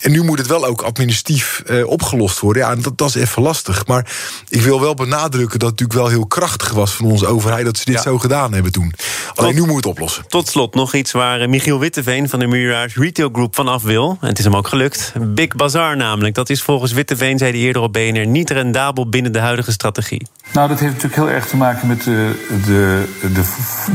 En 0.00 0.10
nu 0.10 0.22
moet 0.22 0.38
het 0.38 0.46
wel 0.46 0.64
ook 0.66 0.82
administratief 0.82 1.62
eh, 1.66 1.86
opgelost 1.86 2.38
worden. 2.38 2.62
Ja, 2.62 2.70
en 2.70 2.82
dat, 2.82 2.98
dat 2.98 3.08
is 3.08 3.14
even 3.14 3.42
lastig. 3.42 3.86
Maar 3.86 4.06
ik 4.48 4.62
wil 4.62 4.80
wel 4.80 4.94
benadrukken 4.94 5.58
dat 5.58 5.70
het 5.70 5.80
natuurlijk 5.80 5.98
wel 5.98 6.08
heel 6.08 6.26
krachtig 6.26 6.70
was 6.70 6.92
van 6.92 7.06
onze 7.06 7.26
overheid 7.26 7.64
dat 7.64 7.76
ze 7.78 7.84
dit 7.84 7.94
Ja. 7.94 8.02
zo 8.02 8.18
gedaan 8.18 8.52
hebben 8.52 8.72
toen. 8.72 8.92
Alleen 9.34 9.54
nu 9.54 9.60
moet 9.66 9.76
het 9.76 9.86
oplossen. 9.86 10.24
Tot 10.28 10.48
slot 10.48 10.74
nog 10.74 10.94
iets 10.94 11.12
waar 11.12 11.40
eh, 11.40 11.48
Michiel 11.48 11.78
Witteveen 11.78 12.28
van 12.28 12.38
de 12.38 12.46
Muurhuis 12.46 12.94
Retail 12.96 13.28
Group 13.32 13.54
vanaf 13.54 13.82
wil. 13.82 14.18
En 14.20 14.28
het 14.28 14.38
is 14.38 14.44
hem 14.44 14.56
ook 14.56 14.68
gelukt. 14.68 15.12
Big 15.18 15.56
Bazaar 15.56 15.96
namelijk. 15.96 16.34
Dat 16.34 16.50
is 16.50 16.62
volgens 16.62 16.92
Witteveen, 16.92 17.38
zei 17.38 17.50
hij 17.50 17.60
eerder 17.60 17.82
op 17.82 17.92
BNR, 17.92 18.26
niet 18.26 18.50
rendabel 18.50 19.08
binnen 19.08 19.32
de 19.32 19.38
huidige 19.38 19.72
strategie. 19.72 20.26
Nou, 20.52 20.68
dat 20.68 20.78
heeft 20.78 20.92
natuurlijk 20.92 21.22
heel 21.22 21.30
erg 21.30 21.46
te 21.46 21.56
maken 21.56 21.88
met 21.88 22.04
de, 22.04 22.46
de, 22.66 23.04
de, 23.34 23.42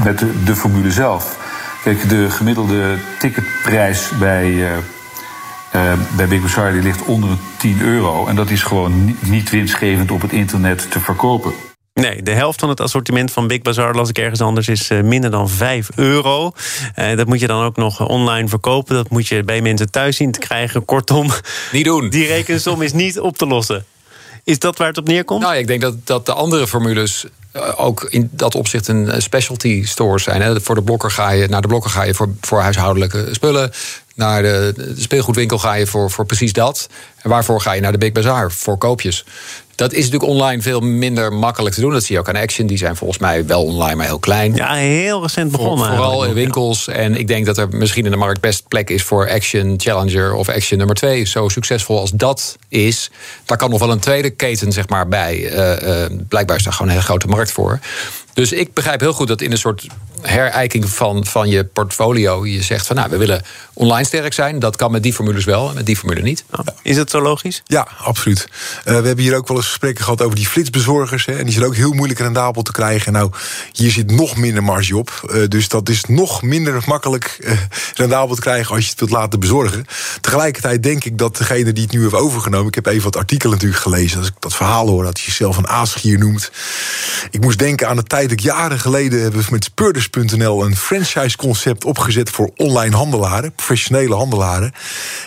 met 0.04 0.20
de, 0.20 0.44
de 0.44 0.56
formule 0.56 0.92
zelf. 0.92 1.38
Kijk, 1.84 2.10
de 2.10 2.30
gemiddelde 2.30 2.96
ticketprijs 3.20 4.10
bij, 4.20 4.68
eh, 5.76 5.94
bij 6.16 6.28
Big 6.28 6.42
Bazaar 6.42 6.74
die 6.74 6.82
ligt 6.82 7.04
onder 7.04 7.30
de 7.30 7.36
10 7.58 7.82
euro. 7.82 8.28
En 8.28 8.36
dat 8.36 8.50
is 8.50 8.64
gewoon 8.64 9.18
niet, 9.20 9.50
winstgevend 9.50 10.12
op 10.12 10.22
het 10.22 10.32
internet 10.32 10.92
te 10.92 11.00
verkopen. 11.00 11.54
Nee, 11.94 12.24
de 12.24 12.32
helft 12.32 12.60
van 12.60 12.70
het 12.70 12.80
assortiment 12.80 13.32
van 13.32 13.48
Big 13.48 13.62
Bazaar, 13.62 13.96
las 13.96 14.10
ik 14.10 14.18
ergens 14.18 14.42
anders, 14.42 14.68
is 14.68 14.90
eh, 14.90 15.02
minder 15.02 15.32
dan 15.32 15.50
5 15.50 15.90
euro. 15.96 16.52
Eh, 16.96 17.18
dat 17.18 17.28
moet 17.28 17.40
je 17.40 17.48
dan 17.48 17.64
ook 17.64 17.76
nog 17.76 18.08
online 18.08 18.48
verkopen. 18.48 18.96
Dat 18.96 19.10
moet 19.10 19.28
je 19.28 19.44
bij 19.44 19.62
mensen 19.62 19.92
thuis 19.92 20.16
zien 20.16 20.32
te 20.32 20.40
krijgen. 20.40 20.86
Kortom, 20.86 21.30
Niet 21.72 21.86
doen. 21.86 22.10
die 22.10 22.28
rekensom 22.28 22.82
is 22.82 22.94
niet 22.94 23.20
op 23.20 23.38
te 23.38 23.46
lossen. 23.46 23.86
Is 24.44 24.60
dat 24.60 24.78
waar 24.78 24.88
het 24.88 24.98
op 24.98 25.08
neerkomt? 25.08 25.42
Nou, 25.42 25.56
ik 25.56 25.68
denk 25.68 25.82
dat, 25.82 25.96
dat 26.04 26.26
de 26.26 26.34
andere 26.34 26.68
formules 26.68 27.26
ook 27.76 28.04
in 28.04 28.30
dat 28.32 28.56
opzicht 28.56 28.88
een 28.88 29.22
specialty 29.22 29.86
store 29.86 30.20
zijn. 30.20 30.42
Hè. 30.42 30.62
Voor 30.62 30.76
de 30.76 30.84
blokker 30.84 31.12
ga 31.12 31.30
je, 31.30 31.48
naar 31.48 31.62
de 31.62 31.68
blokker 31.68 31.92
ga 31.92 32.04
je 32.04 32.14
voor, 32.14 32.30
voor 32.42 32.60
huishoudelijke 32.60 33.28
spullen. 33.32 33.72
Naar 34.16 34.42
de, 34.42 34.74
de 34.76 35.02
speelgoedwinkel 35.02 35.58
ga 35.58 35.74
je 35.74 35.88
voor, 35.88 36.12
voor 36.12 36.26
precies 36.26 36.54
dat. 36.54 36.90
En 37.22 37.30
waarvoor 37.30 37.62
ga 37.62 37.72
je 37.74 37.82
naar 37.82 37.92
de 37.92 37.98
Big 37.98 38.12
Bazaar? 38.12 38.52
Voor 38.52 38.78
koopjes. 38.78 39.26
Dat 39.76 39.94
is 39.94 40.04
natuurlijk 40.04 40.32
online 40.32 40.62
veel 40.62 40.80
minder 40.80 41.34
makkelijk 41.34 41.76
te 41.76 41.82
doen. 41.82 41.92
Dat 41.92 42.04
zie 42.04 42.14
je 42.16 42.20
ook 42.22 42.30
aan 42.30 42.36
Action. 42.36 42.68
Die 42.68 42.78
zijn 42.78 42.96
volgens 42.96 43.20
mij 43.20 43.46
wel 43.46 43.64
online, 43.64 43.96
maar 43.96 44.06
heel 44.06 44.20
klein. 44.20 44.56
Ja, 44.56 44.74
heel 44.74 45.22
recent 45.22 45.52
Voor- 45.52 45.60
begonnen. 45.60 45.88
vooral 45.88 46.26
in 46.26 46.34
winkels. 46.34 46.88
En 46.88 47.16
ik 47.16 47.28
denk 47.28 47.46
dat 47.46 47.58
er 47.58 47.68
misschien 47.70 48.06
in 48.06 48.12
de 48.12 48.18
markt 48.18 48.42
best 48.42 48.68
plek 48.68 48.90
is 48.90 49.04
voor 49.04 49.30
Action 49.30 49.74
Challenger 49.78 50.34
of 50.34 50.50
Action 50.50 50.78
nummer 50.78 50.96
2. 50.96 51.26
Zo 51.26 51.50
succesvol 51.50 52.00
als 52.00 52.12
dat 52.12 52.58
is, 52.70 53.12
daar 53.46 53.58
kan 53.58 53.70
nog 53.70 53.80
wel 53.80 53.92
een 53.92 54.00
tweede 54.00 54.30
keten 54.30 54.72
zeg 54.72 54.90
maar, 54.90 55.08
bij. 55.08 55.50
Eh, 55.50 56.04
eh, 56.04 56.12
blijkbaar 56.28 56.58
is 56.58 56.64
daar 56.64 56.74
gewoon 56.74 56.88
een 56.88 56.94
hele 56.94 57.08
grote 57.08 57.28
markt 57.28 57.52
voor. 57.52 57.80
Dus 58.34 58.52
ik 58.52 58.74
begrijp 58.74 59.00
heel 59.00 59.14
goed 59.14 59.28
dat 59.28 59.42
in 59.42 59.52
een 59.52 59.58
soort 59.58 59.88
herijking 60.28 60.90
van, 60.90 61.26
van 61.26 61.50
je 61.50 61.64
portfolio 61.66 62.46
je 62.46 62.62
zegt 62.62 62.88
van 62.88 62.96
nou, 62.96 63.10
we 63.10 63.18
willen 63.18 63.44
online 63.74 64.06
sterk 64.06 64.34
zijn. 64.34 64.60
Dat 64.60 64.76
kan 64.76 64.92
met 64.92 65.04
die 65.04 65.14
formules 65.14 65.46
wel 65.46 65.70
en 65.70 65.76
met 65.76 65.86
die 65.86 65.98
formule 65.98 66.22
niet. 66.22 66.44
Ja. 66.52 66.74
Is 66.82 66.98
het 66.98 67.10
zo 67.10 67.22
logisch? 67.22 67.62
Ja, 67.66 67.88
absoluut. 67.98 68.48
Eh, 68.84 68.84
we 68.84 69.08
hebben 69.08 69.24
hier 69.24 69.36
ook 69.36 69.48
wel 69.48 69.58
eens 69.58 69.68
gesprekken 69.68 70.04
gehad 70.04 70.22
over 70.22 70.36
die 70.36 70.48
flitsbezorgers. 70.48 71.26
Hè, 71.26 71.34
en 71.38 71.44
die 71.44 71.54
zijn 71.54 71.66
ook 71.66 71.76
heel 71.76 71.92
moeilijk 71.92 72.20
rendabel 72.20 72.62
te 72.62 72.72
krijgen. 72.72 73.14
Nou, 73.14 73.32
hier 73.72 73.92
zit 73.92 74.12
nog 74.12 74.36
minder 74.36 74.64
marge 74.64 74.98
op. 74.98 75.30
Eh, 75.30 75.48
dus 75.48 75.68
dat 75.68 75.90
is 75.90 76.04
nog 76.06 76.42
minder 76.42 76.84
makkelijk 76.86 77.38
eh, 77.44 77.58
rendabel 77.96 78.36
te 78.36 78.42
krijgen 78.42 78.76
als 78.76 78.84
je 78.84 78.90
het 78.90 79.00
wilt 79.00 79.12
laten 79.12 79.40
bezorgen. 79.40 79.86
Tegelijkertijd 80.22 80.84
denk 80.84 81.04
ik 81.04 81.18
dat 81.18 81.38
degene 81.38 81.74
die 81.74 81.84
het 81.84 81.94
nu 81.94 82.02
heeft 82.02 82.14
overgenomen. 82.14 82.68
Ik 82.68 82.76
heb 82.76 82.86
even 82.86 83.04
wat 83.04 83.16
artikelen 83.16 83.54
natuurlijk 83.54 83.82
gelezen. 83.82 84.18
Als 84.18 84.28
ik 84.28 84.34
dat 84.40 84.56
verhaal 84.56 84.88
hoor, 84.88 85.04
dat 85.04 85.16
hij 85.16 85.24
zichzelf 85.24 85.58
een 85.58 85.68
aasgier 85.68 86.18
noemt. 86.18 86.52
Ik 87.32 87.42
moest 87.42 87.60
denken 87.60 87.88
aan 87.88 87.96
de 87.96 88.04
tijd 88.04 88.24
dat 88.30 88.32
ik 88.32 88.40
jaren 88.40 88.80
geleden 88.80 89.22
hebben 89.22 89.42
we 89.42 89.48
met 89.50 89.76
Een 90.16 90.76
franchise-concept 90.76 91.86
opgezet 91.86 92.30
voor 92.30 92.52
online 92.56 92.96
handelaren, 92.96 93.54
professionele 93.54 94.16
handelaren. 94.16 94.72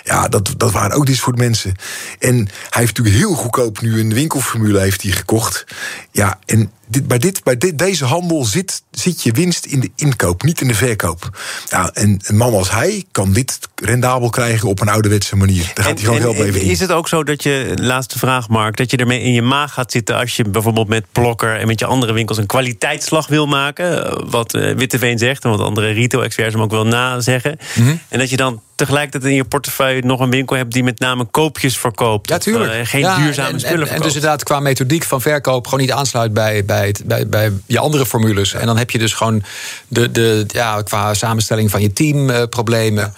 Ja, 0.05 0.29
dat, 0.29 0.55
dat 0.57 0.73
waren 0.73 0.97
ook 0.97 1.07
dit 1.07 1.17
soort 1.17 1.37
mensen. 1.37 1.75
En 2.19 2.37
hij 2.71 2.81
heeft 2.81 2.97
natuurlijk 2.97 3.17
heel 3.17 3.35
goedkoop 3.35 3.81
nu 3.81 4.01
een 4.01 4.15
winkelformule 4.15 4.79
heeft 4.79 5.03
hij 5.03 5.13
gekocht. 5.13 5.65
Ja, 6.11 6.39
en 6.45 6.71
dit, 6.89 7.09
bij, 7.09 7.19
dit, 7.19 7.43
bij 7.45 7.57
dit, 7.59 7.79
deze 7.79 8.05
handel 8.05 8.45
zit, 8.45 8.83
zit 8.91 9.23
je 9.23 9.33
winst 9.33 9.65
in 9.65 9.81
de 9.81 9.91
inkoop, 9.97 10.43
niet 10.43 10.61
in 10.61 10.69
de 10.69 10.75
verkoop. 10.75 11.39
Ja, 11.69 11.91
en 11.95 12.21
een 12.25 12.37
man 12.37 12.55
als 12.55 12.71
hij 12.71 13.05
kan 13.13 13.33
dit 13.33 13.59
rendabel 13.75 14.31
krijgen 14.31 14.69
op 14.69 14.81
een 14.81 14.89
ouderwetse 14.89 15.37
manier. 15.37 15.71
Daar 15.75 15.85
gaat 15.85 15.95
hij 15.95 16.05
gewoon 16.05 16.21
geld 16.21 16.33
mee 16.35 16.43
verdienen. 16.43 16.71
is 16.73 16.81
het 16.81 16.93
ook 16.93 17.09
zo 17.09 17.25
dat 17.25 17.43
je, 17.43 17.73
laatste 17.81 18.19
vraag 18.19 18.49
Mark, 18.49 18.77
dat 18.77 18.91
je 18.91 18.97
ermee 18.97 19.23
in 19.23 19.33
je 19.33 19.43
maag 19.43 19.73
gaat 19.73 19.93
zitten 19.93 20.17
als 20.17 20.37
je 20.37 20.45
bijvoorbeeld 20.45 20.89
met 20.89 21.05
Blokker 21.13 21.57
en 21.57 21.67
met 21.67 21.79
je 21.79 21.87
andere 21.87 22.13
winkels 22.13 22.39
een 22.39 22.47
kwaliteitsslag 22.47 23.27
wil 23.27 23.47
maken? 23.47 24.05
eh, 24.07 24.23
Wat 24.31 24.55
eh, 24.55 24.75
Witteveen 24.75 25.19
zegt 25.19 25.45
en 25.45 25.51
wat 25.51 25.61
andere 25.61 25.91
retail-experts 25.91 26.55
hem 26.55 26.63
ook 26.63 26.71
wel 26.71 26.87
nazeggen. 26.87 27.59
Mhm. 27.75 27.97
En 28.09 28.19
dat 28.19 28.31
je 28.31 28.37
dan 28.37 28.63
tegelijkertijd 28.79 29.25
in 29.25 29.35
je 29.35 29.45
portefeuille 29.45 30.03
nog 30.03 30.21
een 30.21 30.31
winkel 30.31 30.57
hebt 30.57 30.73
die 30.73 30.83
met 30.85 30.99
name 30.99 31.25
koopjes 31.25 31.79
verkoopt. 31.79 32.29
Ja, 32.29 32.39
tuurlijk. 32.39 32.73
eh, 32.73 32.81
geen 32.87 33.01
Ja, 33.01 33.17
duurzame 33.17 33.49
en, 33.49 33.55
en- 33.55 33.61
spullen 33.61 33.79
en, 33.81 33.87
verkoopt. 33.87 34.05
dus 34.05 34.15
inderdaad 34.15 34.43
qua 34.43 34.61
methodiek 34.61 35.05
van 35.05 35.21
verkoop 35.21 35.65
gewoon 35.65 35.81
niet 35.81 35.93
aansluit 35.93 36.33
bij, 36.33 36.65
bij, 36.65 36.87
het, 36.87 37.03
bij, 37.05 37.27
bij 37.29 37.53
je 37.67 37.79
andere 37.79 38.07
formules. 38.07 38.53
En 38.53 38.67
dan 38.67 38.77
heb 38.77 38.91
je 38.91 38.99
dus 38.99 39.13
gewoon 39.13 39.43
de, 39.89 40.11
de, 40.11 40.45
ja, 40.47 40.83
qua 40.83 41.15
samenstelling 41.15 41.71
van 41.71 41.81
je 41.81 41.93
team 41.93 42.49
problemen. 42.49 43.15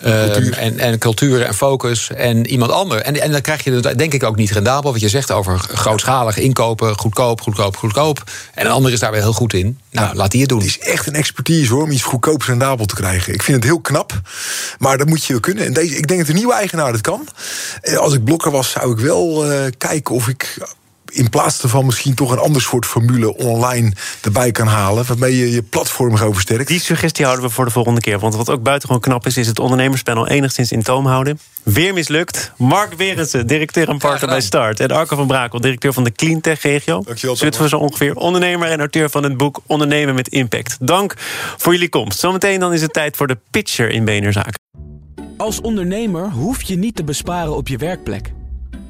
Ehm, 0.00 0.52
en, 0.52 0.78
en 0.78 0.98
cultuur 0.98 1.42
en 1.42 1.54
focus 1.54 2.10
en 2.10 2.46
iemand 2.46 2.70
ander. 2.70 3.00
En, 3.00 3.20
en 3.20 3.32
dan 3.32 3.40
krijg 3.40 3.64
je 3.64 3.72
het 3.72 3.98
denk 3.98 4.12
ik 4.12 4.22
ook 4.22 4.36
niet 4.36 4.50
rendabel. 4.50 4.92
Wat 4.92 5.00
je 5.00 5.08
zegt 5.08 5.30
over 5.30 5.58
grootschalig 5.58 6.38
inkopen, 6.38 6.98
goedkoop, 6.98 7.40
goedkoop, 7.40 7.76
goedkoop. 7.76 8.22
En 8.54 8.66
een 8.66 8.72
ander 8.72 8.92
is 8.92 9.00
daar 9.00 9.10
weer 9.10 9.20
heel 9.20 9.32
goed 9.32 9.52
in. 9.52 9.78
Nou, 9.90 10.16
laat 10.16 10.30
die 10.30 10.40
het 10.40 10.48
doen. 10.48 10.58
Het 10.58 10.68
is 10.68 10.78
echt 10.78 11.06
een 11.06 11.14
expertise 11.14 11.72
hoor, 11.72 11.82
om 11.82 11.90
iets 11.90 12.02
goedkoops 12.02 12.46
rendabel 12.46 12.86
te 12.86 12.94
krijgen. 12.94 13.34
Ik 13.34 13.42
vind 13.42 13.56
het 13.56 13.66
heel 13.66 13.80
knap, 13.80 14.20
maar 14.78 14.98
dat 14.98 15.06
moet 15.06 15.24
je 15.24 15.32
wel 15.32 15.40
kunnen. 15.40 15.64
En 15.64 15.72
deze, 15.72 15.96
ik 15.96 16.06
denk 16.06 16.18
dat 16.20 16.28
de 16.28 16.34
nieuwe 16.34 16.54
eigenaar 16.54 16.92
dat 16.92 17.00
kan. 17.00 17.28
Eh, 17.80 17.96
Als 17.96 18.14
ik 18.14 18.24
blokker 18.24 18.50
was, 18.50 18.70
zou 18.70 18.92
ik 18.92 18.98
wel 18.98 19.50
eh, 19.50 19.70
kijken 19.78 20.14
of 20.14 20.28
ik 20.28 20.56
in 21.14 21.30
plaats 21.30 21.60
daarvan 21.60 21.86
misschien 21.86 22.14
toch 22.14 22.30
een 22.30 22.38
ander 22.38 22.62
soort 22.62 22.86
formule 22.86 23.36
online 23.36 23.92
erbij 24.22 24.50
kan 24.50 24.66
halen. 24.66 25.06
Waarmee 25.06 25.36
je 25.36 25.50
je 25.50 25.62
platform 25.62 26.16
gaat 26.16 26.32
versterkt. 26.32 26.68
Die 26.68 26.80
suggestie 26.80 27.24
houden 27.24 27.46
we 27.46 27.50
voor 27.50 27.64
de 27.64 27.70
volgende 27.70 28.00
keer. 28.00 28.18
Want 28.18 28.34
wat 28.34 28.50
ook 28.50 28.62
buitengewoon 28.62 29.02
knap 29.02 29.26
is, 29.26 29.36
is 29.36 29.46
het 29.46 29.58
ondernemerspanel 29.58 30.28
enigszins 30.28 30.72
in 30.72 30.82
toom 30.82 31.06
houden. 31.06 31.38
Weer 31.62 31.94
mislukt. 31.94 32.52
Mark 32.56 32.96
Berensen, 32.96 33.46
directeur 33.46 33.88
en 33.88 33.98
partner 33.98 34.28
bij 34.28 34.40
Start. 34.40 34.80
En 34.80 34.90
Arco 34.90 35.16
van 35.16 35.26
Brakel, 35.26 35.60
directeur 35.60 35.92
van 35.92 36.04
de 36.04 36.12
Cleantech 36.12 36.62
Regio. 36.62 37.02
Dankjewel, 37.02 37.36
Zitten 37.36 37.62
we 37.62 37.68
zo 37.68 37.76
ongeveer. 37.76 38.14
Ondernemer 38.14 38.68
en 38.68 38.78
auteur 38.78 39.10
van 39.10 39.22
het 39.22 39.36
boek 39.36 39.60
Ondernemen 39.66 40.14
met 40.14 40.28
Impact. 40.28 40.76
Dank 40.80 41.14
voor 41.56 41.72
jullie 41.72 41.88
komst. 41.88 42.18
Zometeen 42.18 42.60
dan 42.60 42.72
is 42.72 42.82
het 42.82 42.92
tijd 42.92 43.16
voor 43.16 43.26
de 43.26 43.38
pitcher 43.50 43.90
in 43.90 44.32
Zaken. 44.32 44.60
Als 45.36 45.60
ondernemer 45.60 46.30
hoef 46.30 46.62
je 46.62 46.76
niet 46.76 46.96
te 46.96 47.04
besparen 47.04 47.56
op 47.56 47.68
je 47.68 47.76
werkplek. 47.76 48.32